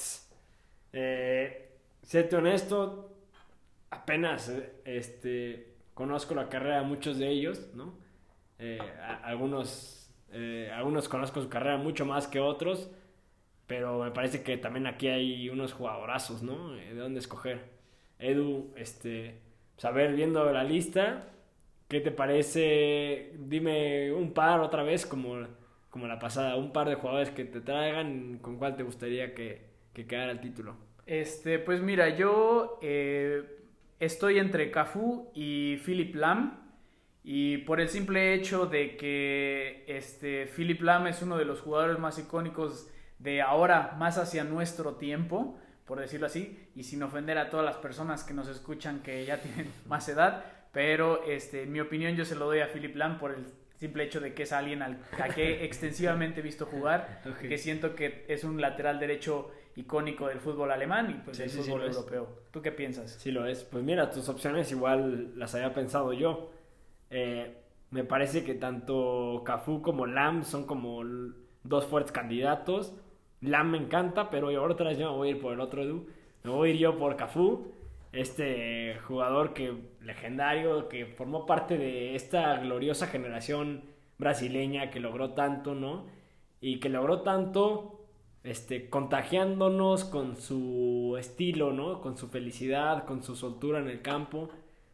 [0.93, 1.69] Eh,
[2.01, 3.15] sete honesto,
[3.91, 4.51] apenas
[4.85, 7.93] este, conozco la carrera de muchos de ellos, ¿no?
[8.59, 8.79] Eh,
[9.23, 10.11] algunos,
[10.73, 12.91] algunos conozco su carrera mucho más que otros,
[13.69, 16.75] pero me parece que también aquí hay unos jugadorazos, ¿no?
[16.75, 17.61] Eh, de dónde escoger.
[18.17, 19.35] Edu, este,
[19.77, 21.27] saber pues, viendo la lista,
[21.87, 23.31] ¿qué te parece?
[23.37, 25.45] Dime un par otra vez, como,
[25.91, 29.61] como la pasada, un par de jugadores que te traigan, ¿con cuál te gustaría que,
[29.93, 30.75] que quedara el título?
[31.05, 33.43] Este, pues mira, yo eh,
[33.99, 36.65] estoy entre Cafú y Philip Lam.
[37.23, 41.99] Y por el simple hecho de que este, Philip Lam es uno de los jugadores
[41.99, 47.49] más icónicos de ahora, más hacia nuestro tiempo, por decirlo así, y sin ofender a
[47.49, 51.79] todas las personas que nos escuchan que ya tienen más edad, pero este, en mi
[51.79, 53.45] opinión yo se lo doy a Philip Lam por el
[53.79, 54.99] simple hecho de que es alguien al
[55.33, 60.71] que extensivamente he visto jugar, que siento que es un lateral derecho icónico del fútbol
[60.71, 62.27] alemán y pues del fútbol europeo.
[62.51, 63.11] ¿Tú qué piensas?
[63.11, 63.63] Sí lo es.
[63.63, 66.51] Pues mira, tus opciones igual las había pensado yo.
[67.09, 67.55] Eh,
[67.91, 71.01] me parece que tanto Cafú como Lam son como
[71.63, 72.93] dos fuertes candidatos.
[73.41, 76.07] Lam me encanta, pero otra vez yo me voy a ir por el otro Edu.
[76.43, 77.67] Me voy a ir yo por Cafú,
[78.11, 83.83] este jugador que legendario que formó parte de esta gloriosa generación
[84.17, 86.07] brasileña que logró tanto, ¿no?
[86.61, 87.99] Y que logró tanto
[88.43, 92.01] este, contagiándonos con su estilo, ¿no?
[92.01, 94.49] Con su felicidad, con su soltura en el campo.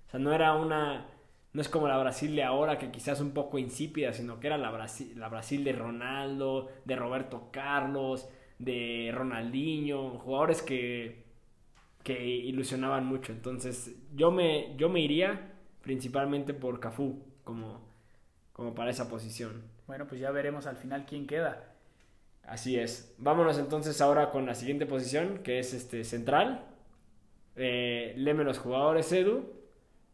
[0.08, 1.08] O sea, no era una...
[1.54, 4.58] No es como la Brasil de ahora, que quizás un poco insípida, sino que era
[4.58, 8.28] la Brasil, la Brasil de Ronaldo, de Roberto Carlos,
[8.60, 11.24] de Ronaldinho, jugadores que,
[12.04, 13.32] que ilusionaban mucho.
[13.32, 17.82] Entonces, yo me, yo me iría principalmente por Cafú como,
[18.54, 19.63] como para esa posición.
[19.88, 21.76] Bueno, pues ya veremos al final quién queda.
[22.44, 23.15] Así es.
[23.18, 26.65] Vámonos entonces ahora con la siguiente posición, que es este central.
[27.56, 29.54] Eh, leme los jugadores, Edu.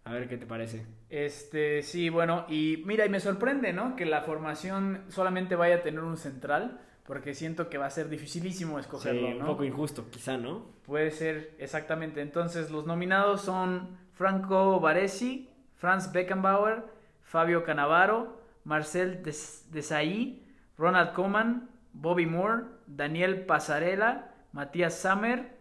[0.03, 0.85] A ver qué te parece.
[1.09, 3.95] Este, sí, bueno, y mira, y me sorprende, ¿no?
[3.95, 6.79] Que la formación solamente vaya a tener un central,
[7.11, 10.63] porque siento que va a ser dificilísimo escogerlo, sí, un poco injusto, quizá, ¿no?
[10.85, 12.21] Puede ser, exactamente.
[12.21, 16.85] Entonces, los nominados son Franco Baresi, Franz Beckenbauer,
[17.21, 20.41] Fabio Canavaro, Marcel Desailly,
[20.77, 25.57] Ronald Koeman, Bobby Moore, Daniel Pasarela, Matías Samer,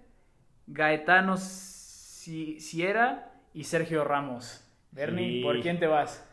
[0.68, 4.64] Gaetano Sierra y Sergio Ramos.
[4.92, 6.24] Bernie, ¿por quién te vas?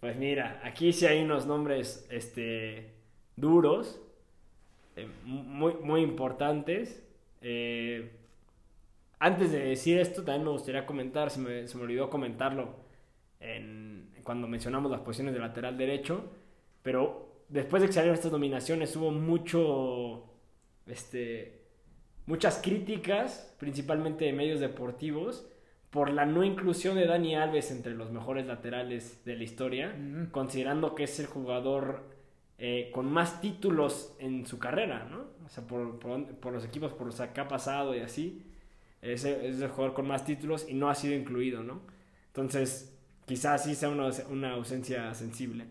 [0.00, 2.96] Pues mira, aquí sí hay unos nombres este,
[3.36, 4.00] duros,
[4.96, 7.02] eh, muy, muy importantes.
[7.42, 8.10] Eh,
[9.18, 12.76] antes de decir esto, también me gustaría comentar, se me, se me olvidó comentarlo
[13.40, 16.24] en, cuando mencionamos las posiciones de lateral derecho,
[16.82, 20.24] pero después de que salieron estas dominaciones hubo mucho,
[20.86, 21.60] este,
[22.26, 25.46] muchas críticas, principalmente de medios deportivos,
[25.90, 29.96] por la no inclusión de Dani Alves entre los mejores laterales de la historia,
[30.30, 32.15] considerando que es el jugador
[32.58, 35.26] eh, con más títulos en su carrera, ¿no?
[35.44, 38.42] O sea, por, por, los equipos por los que ha pasado y así.
[39.02, 41.82] Es el, es el, jugador con más títulos y no ha sido incluido, ¿no?
[42.28, 45.66] Entonces, quizás sí sea una, una ausencia sensible.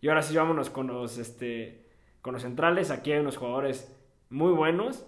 [0.00, 1.84] Y ahora sí, vámonos con los, este,
[2.22, 2.90] con los centrales.
[2.90, 3.94] Aquí hay unos jugadores
[4.30, 5.06] muy buenos.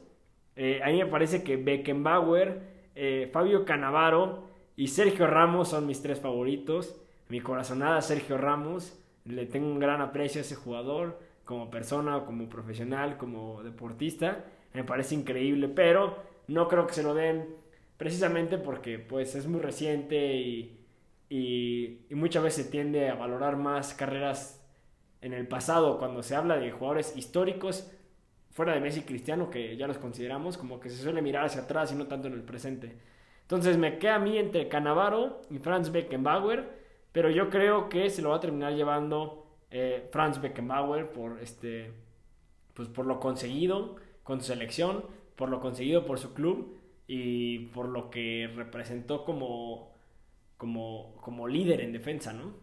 [0.56, 2.60] Eh, a mí me parece que Beckenbauer,
[2.94, 7.00] eh, Fabio Canavaro y Sergio Ramos son mis tres favoritos.
[7.28, 9.01] Mi corazonada Sergio Ramos.
[9.24, 14.44] Le tengo un gran aprecio a ese jugador como persona, como profesional, como deportista.
[14.74, 16.16] Me parece increíble, pero
[16.48, 17.46] no creo que se lo den
[17.96, 20.80] precisamente porque pues es muy reciente y,
[21.28, 24.60] y, y muchas veces se tiende a valorar más carreras
[25.20, 27.90] en el pasado cuando se habla de jugadores históricos
[28.50, 31.62] fuera de Messi y Cristiano, que ya los consideramos, como que se suele mirar hacia
[31.62, 32.98] atrás y no tanto en el presente.
[33.42, 36.81] Entonces me queda a mí entre Canavaro y Franz Beckenbauer,
[37.12, 41.92] pero yo creo que se lo va a terminar llevando eh, Franz Beckenbauer por, este,
[42.74, 45.04] pues por lo conseguido con su selección,
[45.36, 49.92] por lo conseguido por su club y por lo que representó como,
[50.56, 52.54] como, como líder en defensa, ¿no?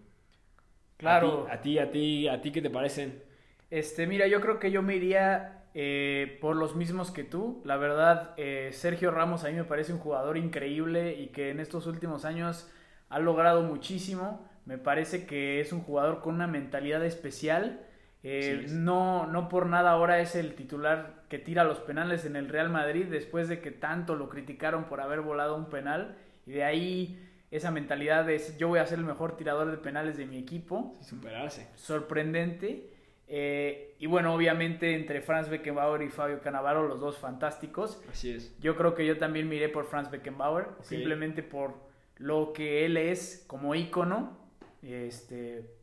[0.98, 1.48] Claro.
[1.50, 3.24] A ti, a ti, a ti, ¿qué te parecen?
[3.70, 7.62] Este, mira, yo creo que yo me iría eh, por los mismos que tú.
[7.64, 11.60] La verdad, eh, Sergio Ramos a mí me parece un jugador increíble y que en
[11.60, 12.70] estos últimos años
[13.10, 14.48] ha logrado muchísimo.
[14.66, 17.82] Me parece que es un jugador con una mentalidad especial.
[18.22, 22.50] Eh, no, no por nada ahora es el titular que tira los penales en el
[22.50, 26.18] Real Madrid después de que tanto lo criticaron por haber volado un penal.
[26.46, 30.18] Y de ahí esa mentalidad de yo voy a ser el mejor tirador de penales
[30.18, 30.94] de mi equipo.
[31.02, 31.68] superarse.
[31.76, 32.92] Sorprendente.
[33.32, 38.02] Eh, y bueno, obviamente entre Franz Beckenbauer y Fabio Cannavaro, los dos fantásticos.
[38.12, 38.56] Así es.
[38.60, 41.89] Yo creo que yo también miré por Franz Beckenbauer, simplemente por
[42.20, 44.38] lo que él es como ícono,
[44.84, 45.74] este,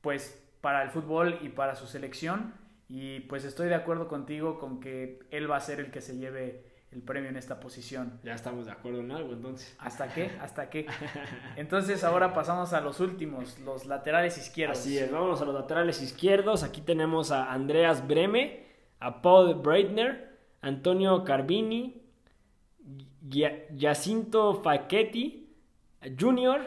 [0.00, 2.54] pues para el fútbol y para su selección.
[2.88, 6.16] Y pues estoy de acuerdo contigo con que él va a ser el que se
[6.16, 8.20] lleve el premio en esta posición.
[8.22, 9.74] Ya estamos de acuerdo en algo entonces.
[9.78, 10.30] ¿Hasta qué?
[10.40, 10.86] ¿Hasta qué?
[11.56, 14.78] Entonces ahora pasamos a los últimos, los laterales izquierdos.
[14.78, 16.62] Así es, vamos a los laterales izquierdos.
[16.62, 18.64] Aquí tenemos a Andreas Breme,
[19.00, 22.00] a Paul Breitner, Antonio Carbini,
[23.76, 25.43] Jacinto Facchetti,
[26.18, 26.62] Junior,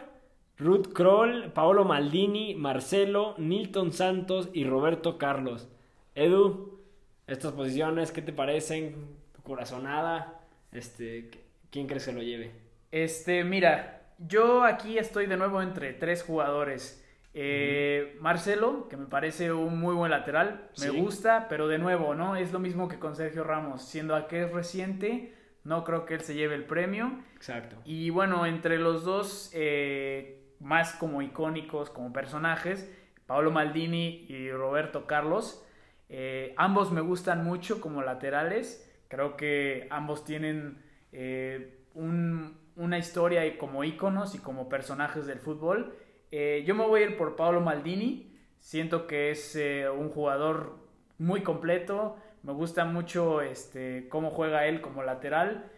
[0.58, 5.68] Ruth Kroll, Paolo Maldini, Marcelo, Nilton Santos y Roberto Carlos.
[6.16, 6.80] Edu,
[7.28, 9.18] estas posiciones, ¿qué te parecen?
[9.48, 10.42] corazonada,
[10.74, 11.32] este,
[11.72, 12.52] ¿quién crees que lo lleve?
[12.92, 17.04] Este, mira, yo aquí estoy de nuevo entre tres jugadores.
[17.34, 22.36] Eh, Marcelo, que me parece un muy buen lateral, me gusta, pero de nuevo, ¿no?
[22.36, 25.34] Es lo mismo que con Sergio Ramos, siendo a que es reciente,
[25.68, 27.20] no creo que él se lleve el premio.
[27.36, 27.76] Exacto.
[27.84, 32.90] Y bueno, entre los dos, eh, más como icónicos, como personajes,
[33.26, 35.62] Paolo Maldini y Roberto Carlos,
[36.08, 38.90] eh, ambos me gustan mucho como laterales.
[39.10, 45.98] Creo que ambos tienen eh, una historia como íconos y como personajes del fútbol.
[46.32, 48.38] Yo me voy a ir por Paolo Maldini.
[48.60, 49.58] Siento que es
[49.98, 50.78] un jugador
[51.18, 52.18] muy completo.
[52.44, 55.72] Me gusta mucho este, cómo juega él como lateral.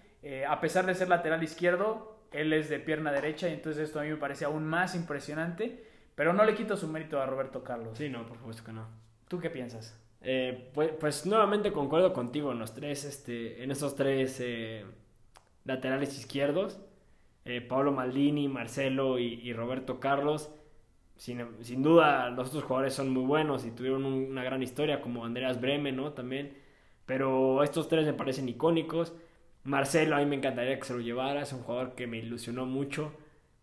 [0.47, 4.03] a pesar de ser lateral izquierdo, él es de pierna derecha y entonces esto a
[4.03, 5.83] mí me parece aún más impresionante.
[6.19, 7.97] Pero no le quito su mérito a Roberto Carlos.
[7.97, 8.85] Sí, no, por supuesto que no.
[9.29, 9.97] ¿Tú qué piensas?
[10.21, 14.83] Eh, pues, pues, nuevamente concuerdo contigo en los tres, este, en esos tres eh,
[15.63, 16.79] laterales izquierdos.
[17.45, 20.53] Eh, Pablo Maldini, Marcelo y, Roberto Carlos.
[21.19, 25.25] Sin, sin, duda, los otros jugadores son muy buenos y tuvieron una gran historia, como
[25.25, 26.13] Andreas Bremen, ¿no?
[26.13, 26.57] También.
[27.05, 29.13] Pero estos tres me parecen icónicos.
[29.65, 31.41] Marcelo, a mí me encantaría que se lo llevara.
[31.41, 33.11] Es un jugador que me ilusionó mucho.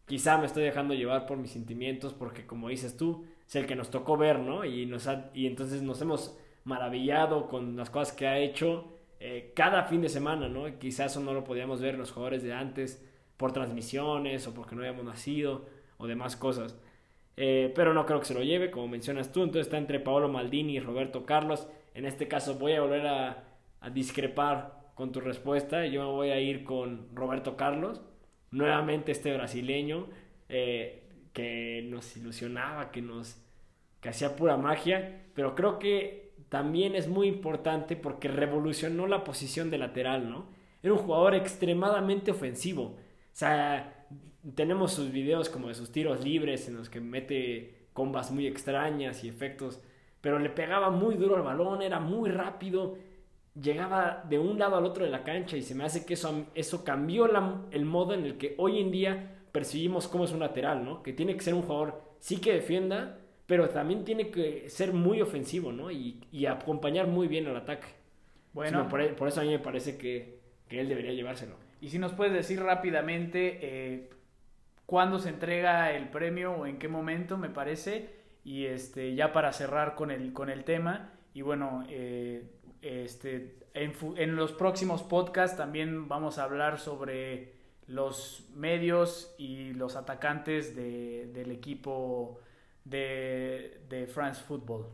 [0.05, 3.75] Quizá me estoy dejando llevar por mis sentimientos, porque como dices tú, es el que
[3.75, 4.67] nos tocó ver, ¿no?
[4.67, 9.85] Y, nos y entonces nos hemos maravillado con las cosas que ha hecho eh, cada
[9.85, 10.79] fin de semana, ¿no?
[10.79, 13.03] Quizás eso no lo podíamos ver los jugadores de antes
[13.39, 15.67] por transmisiones o porque no habíamos nacido
[15.97, 16.79] o demás cosas.
[17.37, 19.43] Eh, pero no creo que se lo lleve, como mencionas tú.
[19.43, 21.69] Entonces está entre Paolo Maldini y Roberto Carlos.
[21.95, 23.43] En este caso voy a volver a,
[23.93, 25.87] discrepar con tu respuesta.
[25.87, 28.01] Yo me voy a ir con Roberto Carlos.
[28.51, 30.09] Nuevamente este brasileño
[30.49, 33.41] eh, que nos ilusionaba, que nos
[34.01, 35.27] que hacía pura magia.
[35.35, 40.47] Pero creo que también es muy importante porque revolucionó la posición de lateral, ¿no?
[40.83, 42.83] Era un jugador extremadamente ofensivo.
[42.83, 42.99] O
[43.33, 43.96] sea,
[44.55, 49.25] tenemos sus videos como de sus tiros libres en los que mete combas muy extrañas
[49.25, 49.81] y efectos,
[50.21, 52.97] pero le pegaba muy duro al balón, era muy rápido,
[53.61, 56.47] llegaba de un lado al otro de la cancha y se me hace que eso,
[56.55, 57.27] eso cambió
[57.71, 61.03] el modo en el que hoy en día percibimos cómo es un lateral, ¿no?
[61.03, 65.23] Que tiene que ser un jugador sí que defienda, pero también tiene que ser muy
[65.23, 65.91] ofensivo, ¿no?
[65.91, 67.89] Y, acompañar muy bien al ataque.
[68.53, 71.55] Bueno, por, eso a mí me parece que, él debería llevárselo.
[71.81, 74.11] Y si nos puedes decir rápidamente eh,
[74.87, 78.11] cuándo se entrega el premio o en qué momento, me parece,
[78.45, 82.45] y este ya para cerrar con el, con el tema, y bueno, eh,
[82.81, 87.55] este, en, los próximos podcasts también vamos a hablar sobre
[87.87, 92.41] los medios y los atacantes del equipo
[92.85, 94.87] de, France Football.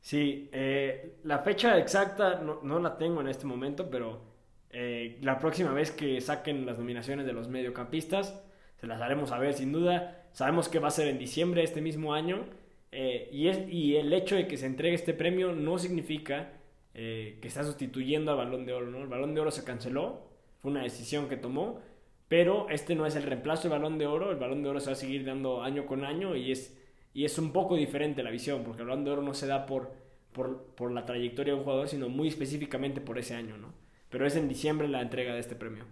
[0.00, 4.20] Sí, eh, la fecha exacta no, la tengo en este momento, pero
[4.78, 8.42] eh, la próxima vez que saquen las nominaciones de los mediocampistas,
[8.76, 10.26] se las haremos a ver sin duda.
[10.32, 12.44] Sabemos que va a ser en diciembre de este mismo año.
[12.92, 16.52] Eh, y, es, y el hecho de que se entregue este premio no significa
[16.94, 18.86] que está sustituyendo al Balón de Oro.
[18.86, 19.02] ¿no?
[19.02, 20.30] El Balón de Oro se canceló,
[20.62, 21.82] fue una decisión que tomó,
[22.26, 24.30] pero este no es el reemplazo del Balón de Oro.
[24.30, 26.74] El Balón de Oro se va a seguir dando año con año y es
[27.16, 29.64] y es un poco diferente la visión, porque el balón de oro no se da
[29.64, 29.90] por,
[30.34, 33.72] por, la trayectoria de un jugador, sino muy específicamente por ese año, ¿no?
[34.10, 35.84] Pero es en diciembre la entrega de este premio.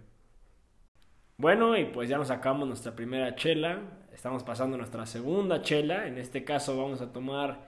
[1.37, 3.79] Bueno, y pues ya nos acabamos nuestra primera chela.
[4.13, 6.07] Estamos pasando nuestra segunda chela.
[6.07, 7.67] En este caso vamos a tomar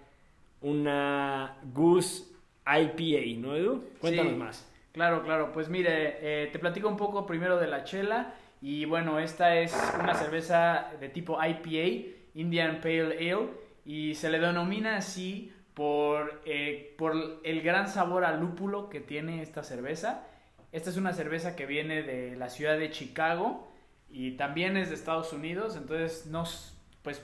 [0.62, 2.26] una Goose
[2.66, 3.84] IPA, ¿no, Edu?
[4.00, 4.72] Cuéntanos más.
[4.94, 5.52] Claro, claro.
[5.52, 8.34] Pues mire, eh, te platico un poco primero de la chela.
[8.62, 13.50] Y bueno, esta es una cerveza de tipo IPA Indian Pale Ale
[13.84, 19.42] y se le denomina así por, eh, por el gran sabor a lúpulo que tiene
[19.42, 20.27] esta cerveza.
[20.72, 23.72] Esta es una cerveza que viene de la ciudad de Chicago
[24.10, 27.22] y también es de Estados Unidos, entonces nos, pues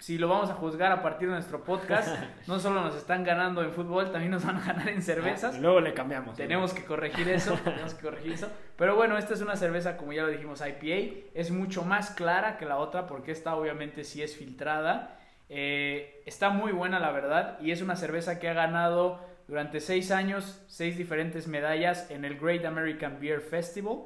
[0.00, 2.08] si lo vamos a juzgar a partir de nuestro podcast,
[2.46, 5.54] no solo nos están ganando en fútbol, también nos van a ganar en cervezas.
[5.56, 6.36] Ah, luego le cambiamos.
[6.36, 8.48] Tenemos que corregir eso, tenemos que corregir eso.
[8.76, 11.28] Pero bueno, esta es una cerveza, como ya lo dijimos, IPA.
[11.34, 15.18] Es mucho más clara que la otra porque esta obviamente sí es filtrada.
[15.50, 20.10] Eh, está muy buena, la verdad, y es una cerveza que ha ganado durante seis
[20.10, 23.98] años seis diferentes medallas en el Great American Beer Festival.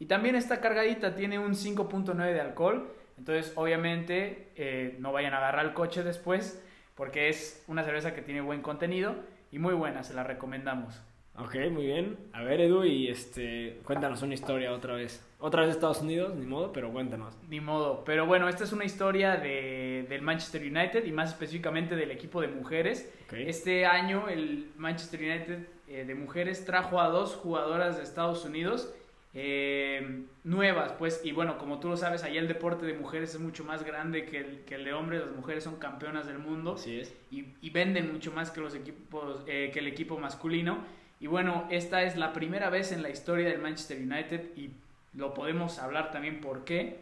[0.00, 5.38] Y también está cargadita, tiene un 5.9 de alcohol entonces, obviamente, eh, no vayan a
[5.38, 6.62] agarrar el coche después,
[6.94, 9.16] porque es una cerveza que tiene buen contenido
[9.50, 11.00] y muy buena, se la recomendamos.
[11.38, 12.16] Ok, muy bien.
[12.32, 15.25] A ver, Edu, y este, cuéntanos una historia otra vez.
[15.38, 17.34] Otra vez Estados Unidos, ni modo, pero cuéntanos.
[17.48, 18.04] Ni modo.
[18.04, 22.40] Pero bueno, esta es una historia de, del Manchester United y más específicamente del equipo
[22.40, 23.12] de mujeres.
[23.30, 28.94] Este año el Manchester United eh, de mujeres trajo a dos jugadoras de Estados Unidos
[29.38, 33.40] eh, nuevas, pues, y bueno, como tú lo sabes, allá el deporte de mujeres es
[33.40, 36.72] mucho más grande que el, que el de hombres, las mujeres son campeonas del mundo
[36.72, 37.14] Así es.
[37.30, 40.78] y, venden mucho más que, los equipos, eh, que el equipo masculino.
[41.20, 44.70] Y bueno, esta es la primera vez en la historia del Manchester United y
[45.16, 46.98] lo podemos hablar también por qué.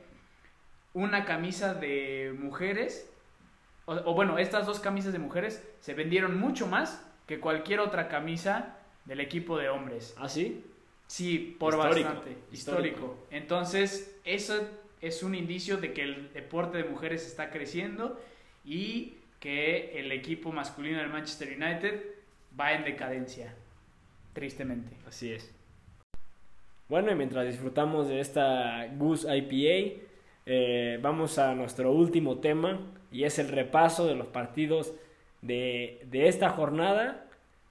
[0.92, 3.10] Una camisa de mujeres,
[3.84, 8.08] o, o bueno, estas dos camisas de mujeres se vendieron mucho más que cualquier otra
[8.08, 10.14] camisa del equipo de hombres.
[10.18, 10.64] ¿Ah, sí?
[11.06, 12.36] Sí, por bastante.
[12.52, 13.26] Histórico.
[13.30, 14.68] Entonces, eso
[15.00, 18.20] es un indicio de que el deporte de mujeres está creciendo
[18.64, 22.02] y que el equipo masculino del Manchester United
[22.58, 23.54] va en decadencia,
[24.32, 24.96] tristemente.
[25.06, 25.53] Así es.
[26.88, 30.02] Bueno, y mientras disfrutamos de esta Goose IPA,
[30.46, 32.78] eh, vamos a nuestro último tema
[33.10, 34.92] y es el repaso de los partidos
[35.40, 37.26] de, de esta jornada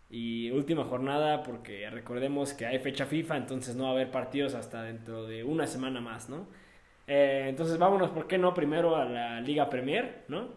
[0.09, 4.55] y última jornada porque recordemos que hay fecha FIFA, entonces no va a haber partidos
[4.55, 6.47] hasta dentro de una semana más, ¿no?
[7.05, 8.53] Eh, entonces vámonos, ¿por qué no?
[8.55, 10.47] Primero a la Liga Premier, ¿no?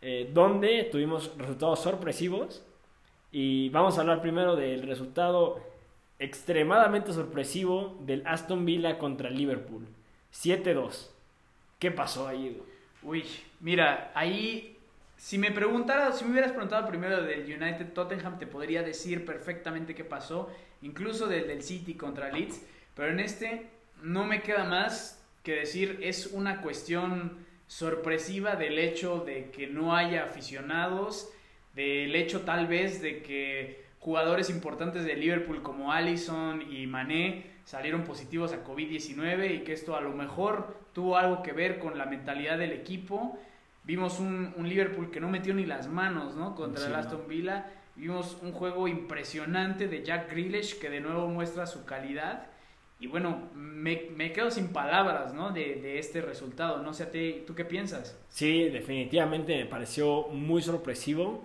[0.00, 2.64] Eh, donde tuvimos resultados sorpresivos
[3.32, 5.73] y vamos a hablar primero del resultado
[6.18, 9.86] extremadamente sorpresivo del Aston Villa contra el Liverpool.
[10.32, 11.10] 7-2.
[11.78, 12.60] ¿Qué pasó ahí?
[13.02, 13.24] Uy,
[13.60, 14.74] mira, ahí
[15.16, 19.94] si me preguntara, si me hubieras preguntado primero del United Tottenham, te podría decir perfectamente
[19.94, 20.50] qué pasó,
[20.82, 22.60] incluso del, del City contra Leeds,
[22.94, 23.68] pero en este
[24.02, 29.96] no me queda más que decir, es una cuestión sorpresiva del hecho de que no
[29.96, 31.30] haya aficionados,
[31.74, 38.04] del hecho tal vez de que jugadores importantes de Liverpool como Allison y Mané salieron
[38.04, 42.04] positivos a COVID-19 y que esto a lo mejor tuvo algo que ver con la
[42.04, 43.38] mentalidad del equipo
[43.84, 46.54] Vimos un, Liverpool que no metió ni las manos, ¿no?
[46.54, 47.70] Contra el Aston Villa.
[47.96, 52.46] Vimos un juego impresionante de Jack Grealish que de nuevo muestra su calidad.
[52.98, 55.50] Y bueno, me, me quedo sin palabras, ¿no?
[55.50, 56.82] De, de, este resultado.
[56.82, 58.18] No sé a ti, ¿tú qué piensas?
[58.30, 61.44] Sí, definitivamente me pareció muy sorpresivo.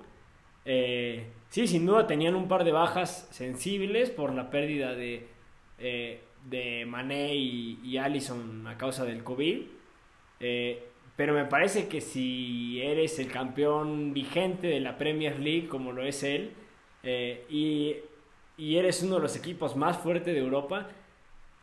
[0.64, 5.28] Eh, sí, sin duda tenían un par de bajas sensibles por la pérdida de,
[5.80, 9.62] eh, de Mané y, y, Allison a causa del COVID.
[10.40, 10.84] Eh,
[11.16, 16.04] pero me parece que si eres el campeón vigente de la Premier League, como lo
[16.04, 16.54] es él,
[17.50, 17.98] y,
[18.58, 20.88] y eres uno de los equipos más fuertes de Europa,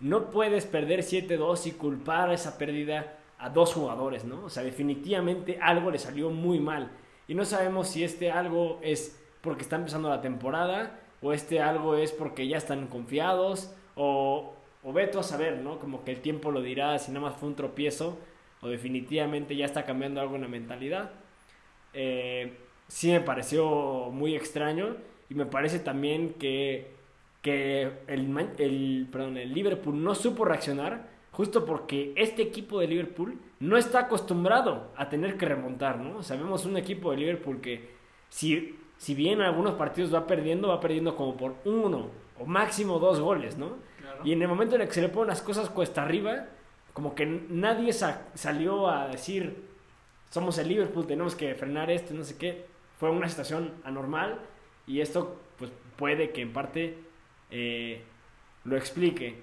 [0.01, 4.45] no puedes perder 7-2 y culpar esa pérdida a dos jugadores, ¿no?
[4.45, 6.91] O sea, definitivamente algo le salió muy mal.
[7.29, 11.97] Y no sabemos si este algo es porque está empezando la temporada, o este algo
[11.97, 15.79] es porque ya están confiados, o, o veto a saber, ¿no?
[15.79, 18.19] Como que el tiempo lo dirá si nada más fue un tropiezo,
[18.61, 21.13] o definitivamente ya está cambiando algo en la mentalidad.
[21.95, 24.97] Eh, sí me pareció muy extraño,
[25.31, 26.95] y me parece también que
[27.47, 33.39] que el, el, perdón, el Liverpool no supo reaccionar justo porque este equipo de Liverpool
[33.61, 36.25] no está acostumbrado a tener que remontar, ¿no?
[36.25, 37.91] Sabemos un equipo de Liverpool que
[38.31, 43.21] si, si bien algunos partidos va perdiendo, va perdiendo como por uno o máximo dos
[43.21, 43.77] goles, ¿no?
[44.25, 46.47] Y en el momento en el que se le ponen las cosas cuesta arriba,
[46.93, 49.65] como que nadie salió a decir,
[50.31, 52.65] somos el Liverpool, tenemos que frenar esto, no sé qué.
[52.99, 54.41] Fue una situación anormal
[54.87, 56.99] y esto pues puede que en parte
[57.51, 58.03] eh,
[58.65, 59.43] lo explique.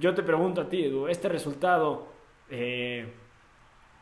[0.00, 2.08] Yo te pregunto a ti, Edu, ¿este resultado
[2.50, 3.06] eh,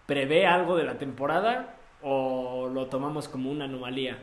[0.07, 4.19] prevé algo de la temporada o lo tomamos como una anomalía?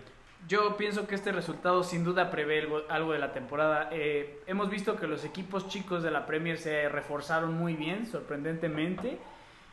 [0.48, 3.90] Yo pienso que este resultado sin duda prevé algo de la temporada.
[3.92, 9.20] Eh, hemos visto que los equipos chicos de la Premier se reforzaron muy bien, sorprendentemente.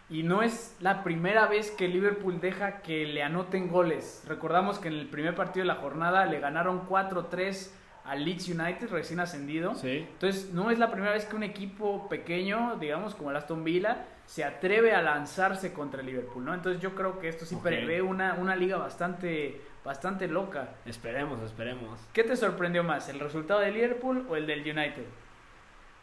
[0.08, 4.24] Y no es la primera vez que Liverpool deja que le anoten goles.
[4.26, 7.70] Recordamos que en el primer partido de la jornada le ganaron 4-3
[8.04, 9.72] al Leeds United recién ascendido.
[9.84, 14.04] Entonces, no es la primera vez que un equipo pequeño, digamos como el Aston Villa,
[14.26, 16.54] se atreve a lanzarse contra el Liverpool, ¿no?
[16.54, 20.74] Entonces, yo creo que esto sí prevé una, una liga bastante, bastante loca.
[20.86, 22.00] Esperemos, esperemos.
[22.12, 25.04] ¿Qué te sorprendió más, el resultado del Liverpool o el del United?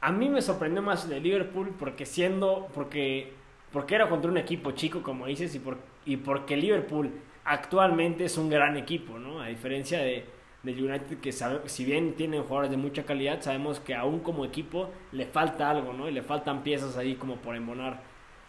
[0.01, 3.33] A mí me sorprendió más el de Liverpool porque siendo, porque,
[3.71, 7.11] porque era contra un equipo chico, como dices, y, por, y porque Liverpool
[7.43, 9.41] actualmente es un gran equipo, ¿no?
[9.41, 10.25] A diferencia de,
[10.63, 14.45] del United que sabe, si bien tienen jugadores de mucha calidad, sabemos que aún como
[14.45, 16.09] equipo le falta algo, ¿no?
[16.09, 18.01] Y le faltan piezas ahí como por embonar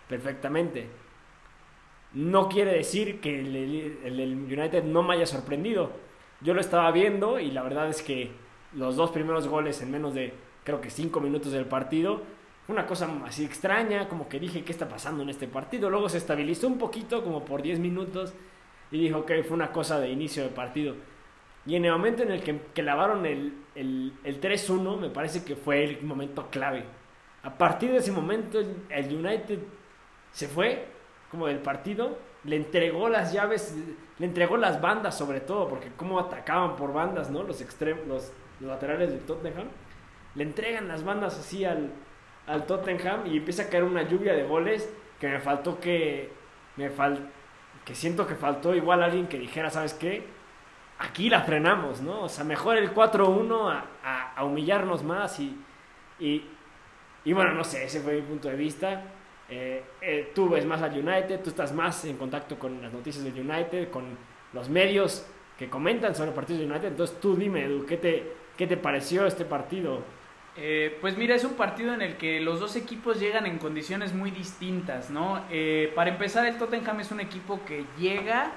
[0.08, 0.88] perfectamente.
[2.12, 5.92] No quiere decir que el, United no me haya sorprendido.
[6.40, 8.30] Yo lo estaba viendo y la verdad es que
[8.74, 10.32] los dos primeros goles en menos de
[10.64, 12.22] creo que cinco minutos del partido
[12.68, 15.88] una cosa así extraña, como que dije qué está pasando en este partido.
[15.88, 18.34] Luego se estabilizó un poquito como por 10 minutos
[18.90, 20.94] y dijo que fue una cosa de inicio de partido
[21.68, 25.54] y en el momento en el que, lavaron el, el, el 3-1, me parece que
[25.54, 26.84] fue el momento clave.
[27.42, 29.58] A partir de ese momento, el, United
[30.32, 30.86] se fue
[31.30, 33.74] como del partido, le entregó las llaves,
[34.18, 37.42] le entregó las bandas sobre todo, porque cómo atacaban por bandas, ¿no?
[37.42, 39.68] Los extremos, los, laterales de Tottenham.
[40.34, 41.92] Le entregan las bandas así al,
[42.46, 46.32] al Tottenham y empieza a caer una lluvia de goles que me faltó que
[46.76, 47.30] me fal,
[47.84, 50.24] que siento que faltó igual alguien que dijera, ¿sabes qué?
[50.98, 52.22] aquí la frenamos, ¿no?
[52.22, 55.56] O sea, mejor el 4-1 a, humillarnos más y,
[56.18, 59.02] y, bueno, no sé, ese fue mi punto de vista.
[59.48, 63.24] Eh, eh, tú ves más al United, tú estás más en contacto con las noticias
[63.24, 64.04] del United, con
[64.52, 65.26] los medios
[65.58, 66.88] que comentan sobre el partido del United.
[66.88, 70.02] Entonces tú dime, Edu, ¿qué te, qué te pareció este partido?
[70.56, 74.12] Eh, pues mira, es un partido en el que los dos equipos llegan en condiciones
[74.12, 75.44] muy distintas, ¿no?
[75.94, 78.52] para empezar, el Tottenham es un equipo que llega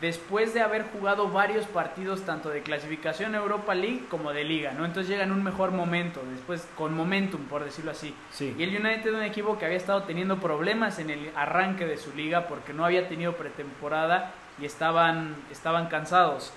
[0.00, 4.84] después de haber jugado varios partidos tanto de clasificación Europa League como de liga, ¿no?
[4.84, 8.14] Entonces llega en un mejor momento, después con momentum, por decirlo así.
[8.40, 11.96] Y el United es un equipo que había estado teniendo problemas en el arranque de
[11.96, 16.52] su liga porque no había tenido pretemporada y estaban, estaban cansados.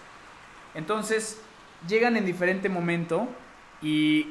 [0.76, 1.42] Entonces
[1.88, 3.28] llegan en diferente momento
[3.82, 4.28] y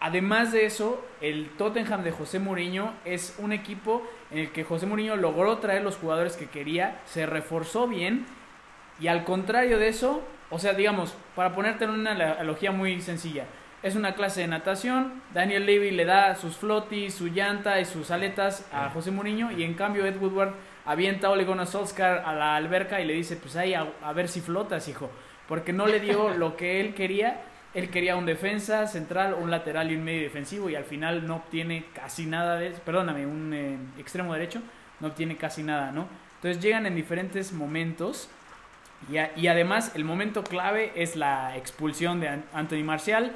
[0.00, 4.86] además de eso, el Tottenham de José Mourinho es un equipo en el que José
[4.86, 8.26] Mourinho logró traer los jugadores que quería, se reforzó bien
[9.00, 13.44] y al contrario de eso, o sea, digamos, para ponerte en una analogía muy sencilla,
[13.82, 18.10] es una clase de natación, Daniel Levy le da sus flotis, su llanta y sus
[18.10, 20.54] aletas a José Mourinho y en cambio Ed Woodward
[20.84, 24.12] avienta a Ole Gunnar Solskjaer a la alberca y le dice, pues ahí a, a
[24.12, 25.10] ver si flotas, hijo,
[25.46, 27.42] porque no le dio lo que él quería
[27.76, 31.36] él quería un defensa central, un lateral y un medio defensivo y al final no
[31.36, 34.62] obtiene casi nada de perdóname, un eh, extremo derecho,
[34.98, 36.08] no obtiene casi nada, ¿no?
[36.36, 38.30] Entonces llegan en diferentes momentos
[39.10, 43.32] Y, además el momento clave es la expulsión de Anthony Marcial.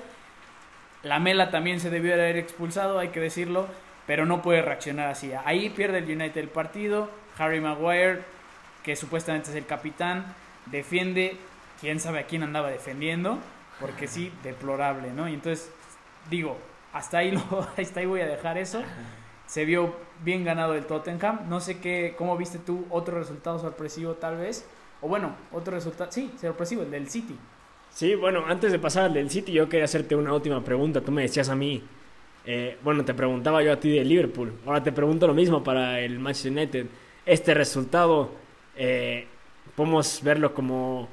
[1.03, 3.69] La Mela también se debió de haber expulsado, hay que decirlo,
[4.07, 5.33] pero no puede reaccionar así.
[5.45, 7.11] Ahí pierde el United el partido.
[7.37, 8.21] Harry Maguire,
[8.83, 10.35] que supuestamente es el capitán,
[10.67, 11.37] defiende,
[11.81, 13.39] quién sabe a quién andaba defendiendo,
[13.81, 15.29] porque sí, deplorable, ¿no?
[15.29, 15.71] Y entonces,
[16.29, 16.57] digo,
[16.93, 17.41] hasta ahí, lo,
[17.77, 18.83] hasta ahí voy a dejar eso.
[19.47, 21.49] Se vio bien ganado el Tottenham.
[21.49, 24.67] No sé qué, cómo viste tú otro resultado sorpresivo tal vez.
[25.01, 27.37] O bueno, otro resultado, sí, sorpresivo, el del City.
[27.91, 31.01] Sí, bueno, antes de pasar al del City, yo quería hacerte una última pregunta.
[31.01, 31.83] Tú me decías a mí,
[32.45, 34.53] eh, bueno, te preguntaba yo a ti de Liverpool.
[34.67, 36.87] Ahora te pregunto lo mismo para el Manchester United.
[37.27, 38.31] Este resultado,
[38.77, 39.27] eh,
[39.75, 41.09] podemos verlo como,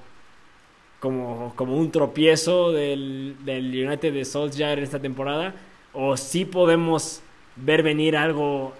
[0.99, 5.53] como, como un tropiezo del, del United de Solskjaer en esta temporada,
[5.93, 7.21] o sí podemos
[7.55, 8.73] ver venir algo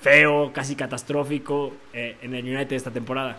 [0.00, 3.38] feo, casi catastrófico eh, en el United esta temporada.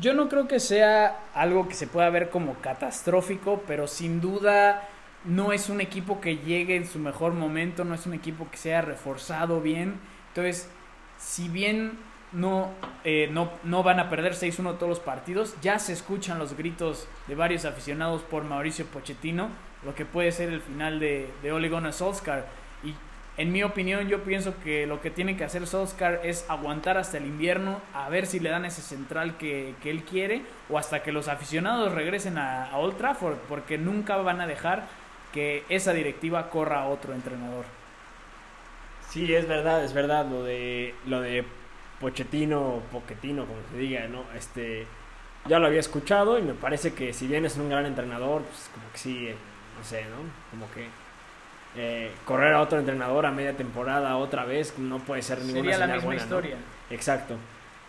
[0.00, 4.88] Yo no creo que sea algo que se pueda ver como catastrófico, pero sin duda
[5.24, 8.56] no es un equipo que llegue en su mejor momento, no es un equipo que
[8.56, 9.94] sea reforzado bien.
[10.28, 10.70] Entonces,
[11.18, 11.98] si bien
[12.32, 12.70] no,
[13.04, 17.08] eh, no, no, van a perder 6-1 todos los partidos, ya se escuchan los gritos
[17.26, 19.48] de varios aficionados por Mauricio Pochettino,
[19.84, 22.44] lo que puede ser el final de, de Ole Gunnar Solskjaer.
[22.84, 22.94] Y
[23.36, 27.16] en mi opinión, yo pienso que lo que tiene que hacer Solskjaer es aguantar hasta
[27.16, 31.10] el invierno, a ver si le dan ese central que, él quiere, o hasta que
[31.10, 34.84] los aficionados regresen a, Old Trafford, porque nunca van a dejar
[35.32, 37.64] que esa directiva corra a otro entrenador.
[39.08, 41.44] Sí, es verdad, es verdad, lo de, lo de
[42.00, 44.24] Pochettino, Pochettino, como se diga, ¿no?
[44.36, 44.86] Este,
[45.46, 48.70] ya lo había escuchado y me parece que si bien es un gran entrenador, pues
[48.72, 49.36] como que sí, eh,
[49.78, 50.16] no sé, ¿no?
[50.50, 50.88] Como que
[51.76, 55.86] eh, correr a otro entrenador a media temporada otra vez no puede ser ninguna Sería
[55.86, 56.56] la misma historia.
[56.90, 57.36] Exacto.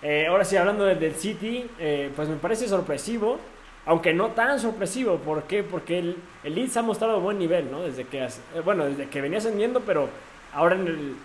[0.03, 3.39] Eh, ahora sí, hablando del, City, eh, pues me parece sorpresivo,
[3.85, 5.17] aunque no tan sorpresivo.
[5.17, 5.63] ¿Por qué?
[5.63, 7.81] Porque el, el Leeds ha mostrado buen nivel, ¿no?
[7.81, 8.27] Desde que,
[8.63, 10.09] bueno, desde que venía ascendiendo, pero
[10.53, 11.15] ahora en, el,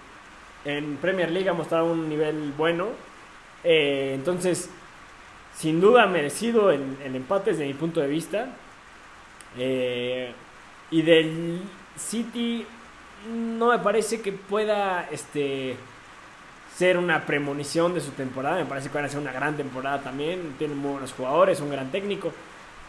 [0.66, 2.88] en Premier League ha mostrado un nivel bueno.
[3.64, 4.68] entonces,
[5.54, 8.48] sin duda merecido el, el, empate desde mi punto de vista.
[10.90, 11.62] y del
[11.96, 12.66] City
[13.28, 15.76] no me parece que pueda este
[16.76, 18.56] ser una premonición de su temporada.
[18.56, 20.54] Me parece que van a ser una gran temporada también.
[20.58, 22.32] Tienen muy buenos jugadores, un gran técnico.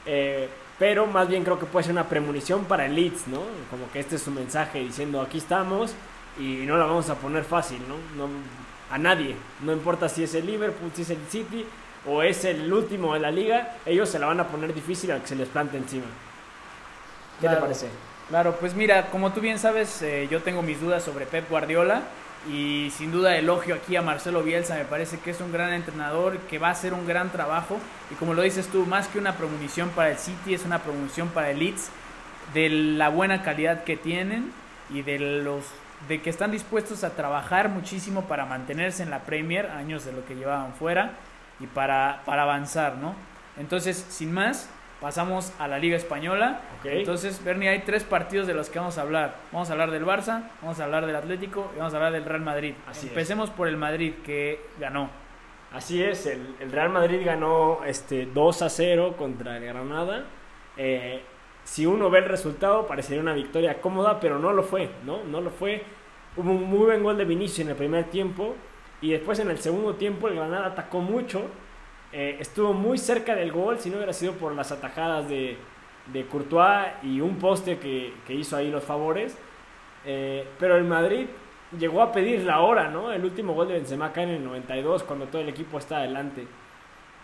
[0.05, 3.41] Eh, pero más bien creo que puede ser una premonición para el Leeds, ¿no?
[3.71, 5.93] Como que este es su mensaje diciendo aquí estamos
[6.39, 8.25] y no la vamos a poner fácil, ¿no?
[8.25, 8.29] no
[8.89, 9.35] a nadie.
[9.61, 11.65] No importa si es el Liverpool, si es el City
[12.05, 15.19] o es el último de la liga, ellos se la van a poner difícil a
[15.19, 16.05] que se les plante encima.
[17.41, 17.88] ¿Qué te parece?
[18.29, 22.01] Claro, pues mira, como tú bien sabes, eh, yo tengo mis dudas sobre Pep Guardiola
[22.51, 26.38] y sin duda elogio aquí a Marcelo Bielsa, me parece que es un gran entrenador
[26.39, 27.77] que va a hacer un gran trabajo
[28.11, 31.29] y como lo dices tú, más que una promoción para el City, es una promoción
[31.29, 31.89] para el Leeds
[32.53, 34.51] de la buena calidad que tienen
[34.89, 35.63] y de los
[36.07, 40.25] de que están dispuestos a trabajar muchísimo para mantenerse en la Premier, años de lo
[40.25, 41.13] que llevaban fuera
[41.59, 43.15] y para, para avanzar, ¿no?
[43.57, 44.69] Entonces, sin más,
[45.01, 46.61] pasamos a la Liga Española.
[46.83, 49.35] Entonces, Bernie, hay tres partidos de los que vamos a hablar.
[49.51, 52.25] Vamos a hablar del Barça, vamos a hablar del Atlético y vamos a hablar del
[52.25, 52.73] Real Madrid.
[53.03, 55.09] Empecemos por el Madrid, que ganó.
[55.73, 60.23] Así es, el, Real Madrid ganó este, 2 a 0 contra el Granada.
[60.77, 61.21] Eh,
[61.68, 65.24] si uno ve el resultado, parecería una victoria cómoda, pero no lo fue, ¿no?
[65.26, 65.84] No lo fue.
[66.38, 68.55] Hubo un muy buen gol de Vinicius en el primer tiempo
[69.01, 71.49] y después en el segundo tiempo el Granada atacó mucho
[72.13, 75.57] eh, estuvo muy cerca del gol, si no hubiera sido por las atajadas de,
[76.13, 79.38] de Courtois y un poste que, que hizo ahí los favores.
[80.05, 81.28] Eh, pero el Madrid
[81.78, 83.11] llegó a pedir la hora, ¿no?
[83.11, 86.47] El último gol de Benzema cae en el 92 cuando todo el equipo está adelante.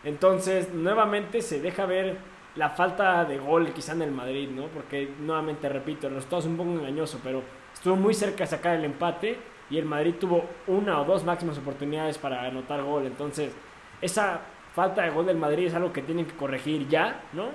[0.03, 2.17] Entonces, nuevamente se deja ver
[2.55, 4.67] la falta de gol quizá en el Madrid, ¿no?
[4.67, 7.41] Porque nuevamente repito, el resultado es un poco engañoso, pero
[7.73, 9.37] estuvo muy cerca de sacar el empate
[9.69, 13.05] y el Madrid tuvo una o dos máximas oportunidades para anotar gol.
[13.05, 13.53] Entonces,
[14.01, 14.41] esa
[14.75, 17.47] falta de gol del Madrid es algo que tienen que corregir ya, ¿no?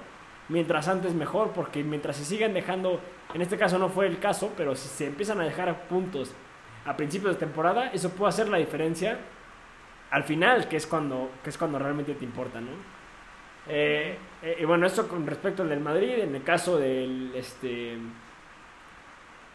[0.49, 3.01] Mientras antes mejor, porque mientras se sigan dejando,
[3.35, 6.35] en este caso no fue el caso, pero si se empiezan a dejar puntos
[6.87, 9.19] a principios de temporada, eso puede hacer la diferencia
[10.11, 12.98] al final, que es cuando, que es cuando realmente te importa, ¿no?
[13.69, 17.97] Eh, eh, y bueno, eso con respecto al del Madrid, en el caso del, este,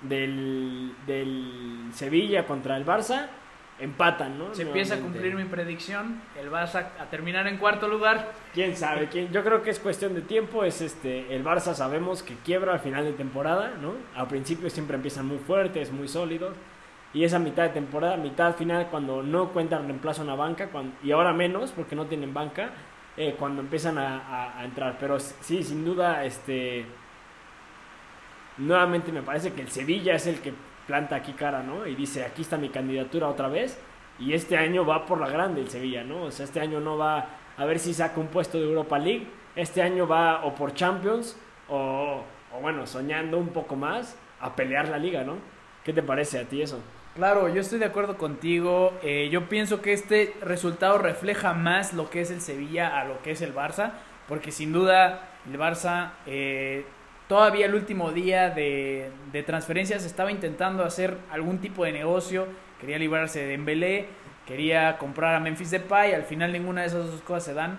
[0.02, 3.28] del, del Sevilla contra el Barça,
[3.80, 4.54] empatan, ¿no?
[4.54, 8.32] Se empieza a cumplir mi predicción, el Barça a terminar en cuarto lugar.
[8.54, 9.08] ¿Quién sabe?
[9.08, 9.32] ¿Quién?
[9.32, 12.80] Yo creo que es cuestión de tiempo, es este, el Barça sabemos que quiebra al
[12.80, 13.94] final de temporada, ¿no?
[14.16, 16.54] Al principio siempre empiezan muy fuertes, muy sólidos,
[17.14, 20.70] y esa mitad de temporada, mitad final, cuando no cuentan reemplazo en la banca,
[21.04, 22.72] y ahora menos, porque no tienen banca,
[23.18, 24.98] eh, cuando empiezan a, a, entrar.
[25.00, 26.86] Pero sí, sin duda, este
[28.58, 30.54] nuevamente me parece que el Sevilla es el que
[30.88, 31.88] planta aquí cara, ¿no?
[31.88, 33.80] Y dice, aquí está mi candidatura otra vez.
[34.20, 36.24] Y este año va por la grande el Sevilla, ¿no?
[36.24, 39.28] O sea, este año no va a ver si saca un puesto de Europa League.
[39.56, 41.38] Este año va o por Champions
[41.68, 45.38] o, o bueno, soñando un poco más a pelear la liga, ¿no?
[45.84, 46.80] ¿Qué te parece a ti eso?
[47.16, 48.92] Claro, yo estoy de acuerdo contigo.
[49.04, 53.22] Eh, yo pienso que este resultado refleja más lo que es el Sevilla a lo
[53.22, 53.92] que es el Barça,
[54.28, 56.86] porque sin duda el Barça eh,
[57.28, 59.12] todavía el último día de,
[59.46, 62.48] transferencias estaba intentando hacer algún tipo de negocio,
[62.82, 64.08] quería librarse de Dembélé,
[64.48, 67.78] quería comprar a Memphis Depay, al final ninguna de esas dos cosas se dan.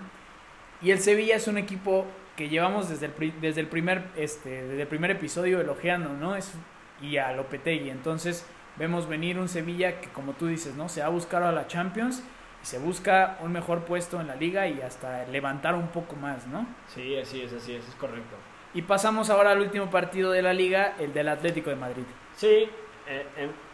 [0.81, 2.05] Y el Sevilla es un equipo
[2.37, 6.37] que llevamos desde el, desde el, primer, este, desde el primer episodio elogiando, ¿no?
[6.37, 6.53] Es,
[7.01, 7.89] y a Lopetegui.
[7.89, 8.45] Entonces
[8.77, 10.89] vemos venir un Sevilla que, como tú dices, ¿no?
[10.89, 12.23] Se ha buscado a la Champions
[12.61, 16.47] y se busca un mejor puesto en la liga y hasta levantar un poco más,
[16.47, 16.65] ¿no?
[16.87, 18.35] Sí, así es, así es, es correcto.
[18.73, 22.03] Y pasamos ahora al último partido de la liga, el del Atlético de Madrid.
[22.35, 22.69] Sí,
[23.07, 23.25] eh,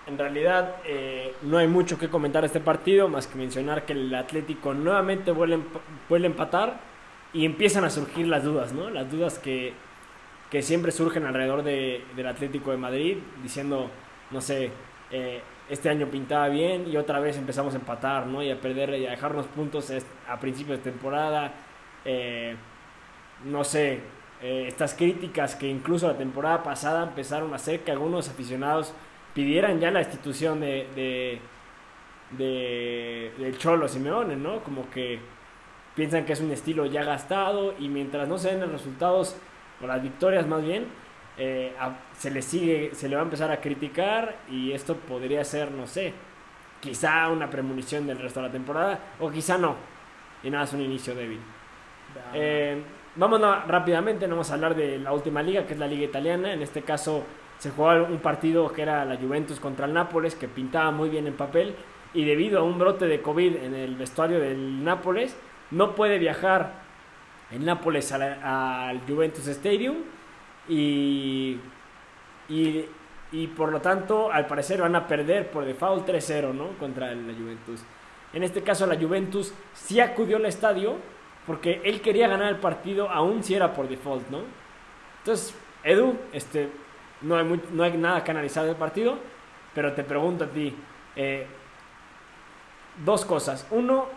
[0.06, 4.14] en, realidad eh, no hay mucho que comentar este partido, más que mencionar que el
[4.14, 5.60] Atlético nuevamente vuelve,
[6.08, 6.80] vuelve a empatar
[7.34, 8.90] y empiezan a surgir las dudas, ¿no?
[8.90, 9.74] Las dudas que,
[10.52, 13.90] que siempre surgen alrededor de, del Atlético de Madrid, diciendo,
[14.32, 14.72] no sé,
[15.12, 18.42] eh, este año pintaba bien y otra vez empezamos a empatar, ¿no?
[18.44, 19.92] Y a perder y a dejarnos puntos
[20.28, 21.54] a principios de temporada.
[23.46, 24.02] no sé,
[24.42, 28.92] eh, estas críticas que incluso la temporada pasada empezaron a hacer que algunos aficionados
[29.36, 30.88] pidieran ya la institución de,
[32.32, 34.64] de, de, Cholo Simeone, ¿no?
[34.64, 35.20] Como que
[35.96, 39.36] piensan que es un estilo ya gastado y mientras no se den los resultados
[39.80, 40.88] o las victorias más bien,
[41.42, 41.74] eh,
[42.18, 45.88] se le sigue, se le va a empezar a criticar y esto podría ser, no
[45.88, 46.14] sé,
[46.80, 49.76] quizá una premonición del resto de la temporada o quizá no.
[50.44, 51.40] Y nada, es un inicio débil.
[52.34, 52.82] Eh,
[53.14, 56.54] Vamos rápidamente, vamos a hablar de la última liga, que es la liga italiana.
[56.54, 57.24] En este caso
[57.58, 61.28] se jugó un partido que era la Juventus contra el Nápoles, que pintaba muy bien
[61.28, 61.76] en papel.
[62.14, 65.36] Y debido a un brote de COVID en el vestuario del Nápoles,
[65.72, 66.72] no puede viajar
[67.52, 69.98] el Nápoles al Juventus Stadium.
[70.68, 71.60] Y,
[72.50, 72.86] y,
[73.32, 76.70] y, por lo tanto, al parecer van a perder por default 3-0 ¿no?
[76.80, 77.82] contra la Juventus.
[78.34, 80.98] En este caso, la Juventus sí acudió al estadio
[81.46, 84.42] porque él quería ganar el partido aún si era por default, ¿no?
[85.20, 86.70] Entonces, Edu, este,
[87.22, 89.18] no hay, no hay nada que analizar del partido,
[89.74, 90.76] pero te pregunto a ti,
[91.16, 91.46] eh,
[93.04, 93.66] dos cosas.
[93.72, 94.08] Uno,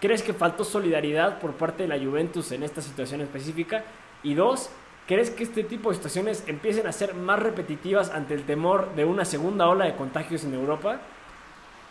[0.00, 3.84] ¿crees que faltó solidaridad por parte de la Juventus en esta situación específica?
[4.22, 4.70] Y dos,
[5.06, 9.04] ¿crees que este tipo de situaciones empiecen a ser más repetitivas ante el temor de
[9.04, 11.00] una segunda ola de contagios en Europa?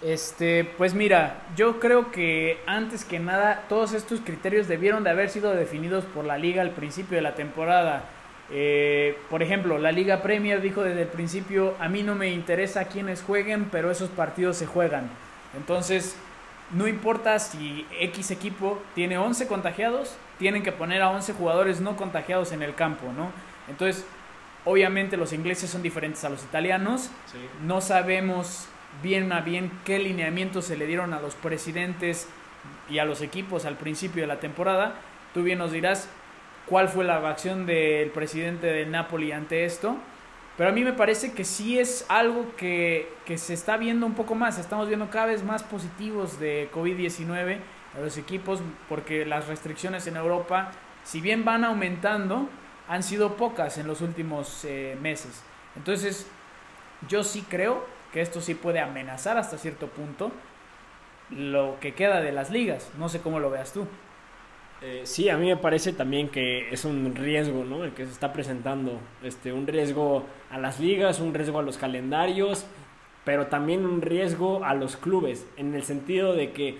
[0.01, 5.29] Este, pues mira, yo creo que antes que nada todos estos criterios debieron de haber
[5.29, 8.03] sido definidos por la liga al principio de la temporada.
[8.51, 12.85] Eh, por ejemplo, la Liga Premier dijo desde el principio, a mí no me interesa
[12.85, 15.09] quiénes jueguen, pero esos partidos se juegan.
[15.57, 16.15] Entonces,
[16.71, 21.95] no importa si X equipo tiene 11 contagiados, tienen que poner a 11 jugadores no
[21.95, 23.31] contagiados en el campo, ¿no?
[23.67, 24.05] Entonces,
[24.65, 27.09] obviamente los ingleses son diferentes a los italianos,
[27.63, 28.67] no sabemos
[29.03, 32.27] bien a bien qué lineamientos se le dieron a los presidentes
[32.89, 34.95] y a los equipos al principio de la temporada.
[35.33, 36.09] Tú bien nos dirás
[36.65, 39.97] cuál fue la reacción del presidente de Napoli ante esto.
[40.57, 44.13] Pero a mí me parece que sí es algo que, que se está viendo un
[44.13, 44.57] poco más.
[44.57, 47.59] Estamos viendo cada vez más positivos de COVID-19
[47.95, 50.71] a los equipos porque las restricciones en Europa,
[51.03, 52.49] si bien van aumentando,
[52.87, 55.43] han sido pocas en los últimos eh, meses.
[55.75, 56.27] Entonces,
[57.09, 60.31] yo sí creo que esto sí puede amenazar hasta cierto punto
[61.29, 62.89] lo que queda de las ligas.
[62.97, 63.87] No sé cómo lo veas tú.
[64.81, 67.83] Eh, sí, a mí me parece también que es un riesgo, ¿no?
[67.83, 71.77] El que se está presentando, este, un riesgo a las ligas, un riesgo a los
[71.77, 72.65] calendarios,
[73.23, 76.77] pero también un riesgo a los clubes, en el sentido de que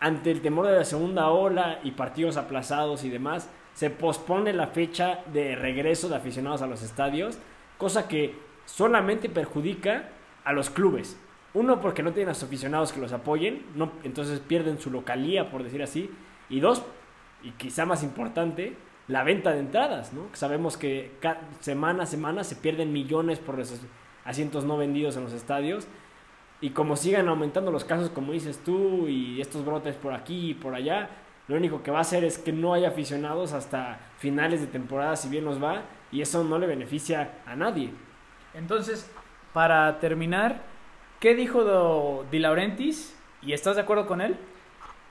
[0.00, 4.68] ante el temor de la segunda ola y partidos aplazados y demás, se pospone la
[4.68, 7.38] fecha de regreso de aficionados a los estadios,
[7.78, 10.08] cosa que solamente perjudica
[10.44, 11.18] a los clubes.
[11.52, 15.62] Uno, porque no tienen a aficionados que los apoyen, no, entonces pierden su localía, por
[15.62, 16.10] decir así.
[16.48, 16.82] Y dos,
[17.42, 18.76] y quizá más importante,
[19.08, 20.28] la venta de entradas, ¿no?
[20.34, 21.12] Sabemos que
[21.60, 23.80] semana a semana se pierden millones por los
[24.24, 25.88] asientos no vendidos en los estadios.
[26.60, 30.54] Y como sigan aumentando los casos, como dices tú, y estos brotes por aquí y
[30.54, 31.08] por allá,
[31.48, 35.16] lo único que va a hacer es que no haya aficionados hasta finales de temporada,
[35.16, 35.82] si bien nos va,
[36.12, 37.92] y eso no le beneficia a nadie.
[38.54, 39.10] Entonces,
[39.52, 40.62] para terminar,
[41.18, 43.16] ¿qué dijo Di Laurentiis?
[43.42, 44.36] ¿Y estás de acuerdo con él?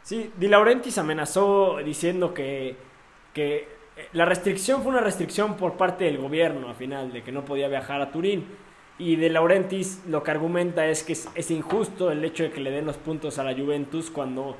[0.09, 2.75] Sí, Di Laurentiis amenazó diciendo que,
[3.31, 3.67] que
[4.13, 7.67] la restricción fue una restricción por parte del gobierno, al final, de que no podía
[7.67, 8.47] viajar a Turín.
[8.97, 12.59] Y De Laurentiis lo que argumenta es que es, es injusto el hecho de que
[12.59, 14.57] le den los puntos a la Juventus cuando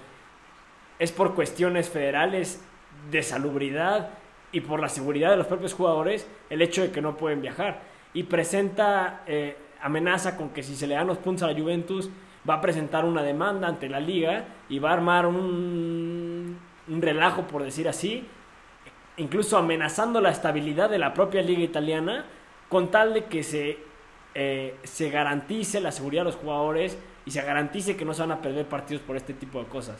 [0.99, 2.61] es por cuestiones federales
[3.09, 4.11] de salubridad
[4.51, 7.81] y por la seguridad de los propios jugadores el hecho de que no pueden viajar.
[8.13, 12.11] Y presenta eh, amenaza con que si se le dan los puntos a la Juventus
[12.47, 17.47] va a presentar una demanda ante la liga y va a armar un, un relajo,
[17.47, 18.25] por decir así,
[19.17, 22.25] incluso amenazando la estabilidad de la propia liga italiana
[22.69, 23.77] con tal de que se,
[24.35, 28.31] eh, se garantice la seguridad de los jugadores y se garantice que no se van
[28.31, 29.97] a perder partidos por este tipo de cosas.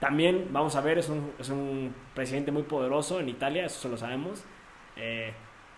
[0.00, 3.88] También, vamos a ver, es un, es un presidente muy poderoso en Italia, eso se
[3.88, 4.44] lo sabemos.
[4.96, 5.32] Eh,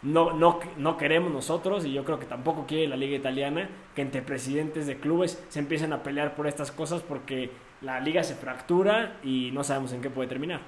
[0.07, 4.03] no, no, no queremos nosotros, y yo creo que tampoco quiere la liga italiana, que
[4.03, 7.51] entre presidentes de clubes se empiecen a pelear por estas cosas porque
[7.81, 10.61] la liga se fractura y no sabemos en qué puede terminar.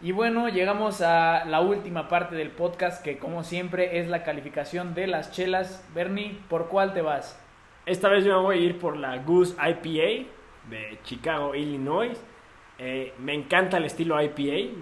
[0.00, 4.94] Y bueno, llegamos a la última parte del podcast que como siempre es la calificación
[4.94, 5.84] de las chelas.
[5.94, 7.40] Bernie, ¿por cuál te vas?
[7.86, 10.28] Esta vez yo me voy a ir por la Goose IPA
[10.70, 12.22] de Chicago, Illinois.
[12.78, 14.76] Eh, me encanta el estilo IPA,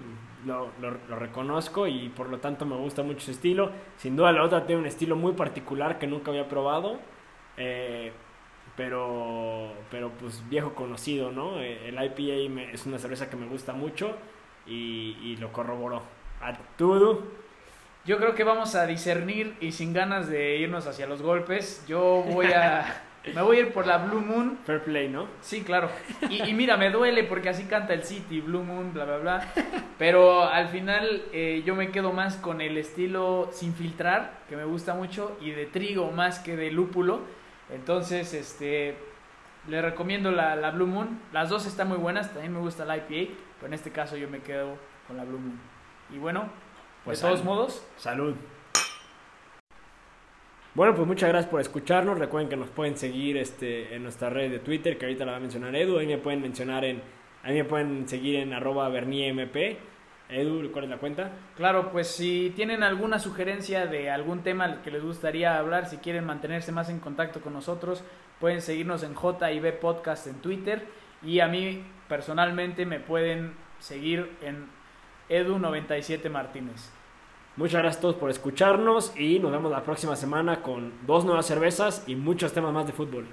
[0.45, 3.71] lo, lo, lo, reconozco y por lo tanto me gusta mucho su estilo.
[3.97, 6.99] Sin duda la otra tiene un estilo muy particular que nunca había probado.
[7.57, 8.11] Eh,
[8.75, 11.61] pero, pero pues viejo conocido, ¿no?
[11.61, 14.15] Eh, el IPA me, es una cerveza que me gusta mucho
[14.65, 16.01] y, y lo corroboró.
[16.41, 17.23] ¿A todo?
[18.05, 22.23] Yo creo que vamos a discernir y sin ganas de irnos hacia los golpes, yo
[22.27, 23.03] voy a...
[23.33, 24.57] Me voy a ir por la Blue Moon.
[24.65, 25.27] Fair play, ¿no?
[25.41, 25.89] Sí, claro.
[26.29, 29.53] Y, y, mira, me duele porque así canta el City, Blue Moon, bla, bla, bla.
[29.97, 34.65] Pero al final eh, yo me quedo más con el estilo sin filtrar, que me
[34.65, 37.21] gusta mucho, y de trigo más que de lúpulo.
[37.73, 38.95] Entonces, este,
[39.69, 41.19] le recomiendo la, la Blue Moon.
[41.31, 44.27] Las dos están muy buenas, también me gusta la IPA, pero en este caso yo
[44.29, 44.75] me quedo
[45.07, 45.59] con la Blue Moon.
[46.13, 46.49] Y bueno,
[47.05, 47.51] pues de todos salud.
[47.51, 48.35] modos, Salud.
[50.75, 52.17] Bueno, pues muchas gracias por escucharnos.
[52.17, 55.37] Recuerden que nos pueden seguir este, en nuestra red de Twitter, que ahorita la va
[55.37, 55.99] a mencionar Edu.
[55.99, 56.99] Ahí me pueden mencionar en,
[57.43, 59.55] ahí me pueden seguir en arroba berniemp.
[60.29, 61.29] Edu, ¿cuál es la cuenta?
[61.57, 66.25] Claro, pues si tienen alguna sugerencia de algún tema que les gustaría hablar, si quieren
[66.25, 68.03] mantenerse más en contacto con nosotros,
[68.39, 70.87] pueden seguirnos en JIB Podcast en Twitter
[71.21, 74.65] y a mí personalmente me pueden seguir en
[75.29, 76.91] Edu97 Martínez.
[77.55, 81.45] Muchas gracias a todos por escucharnos y nos vemos la próxima semana con dos nuevas
[81.45, 83.27] cervezas y muchos temas más de fútbol.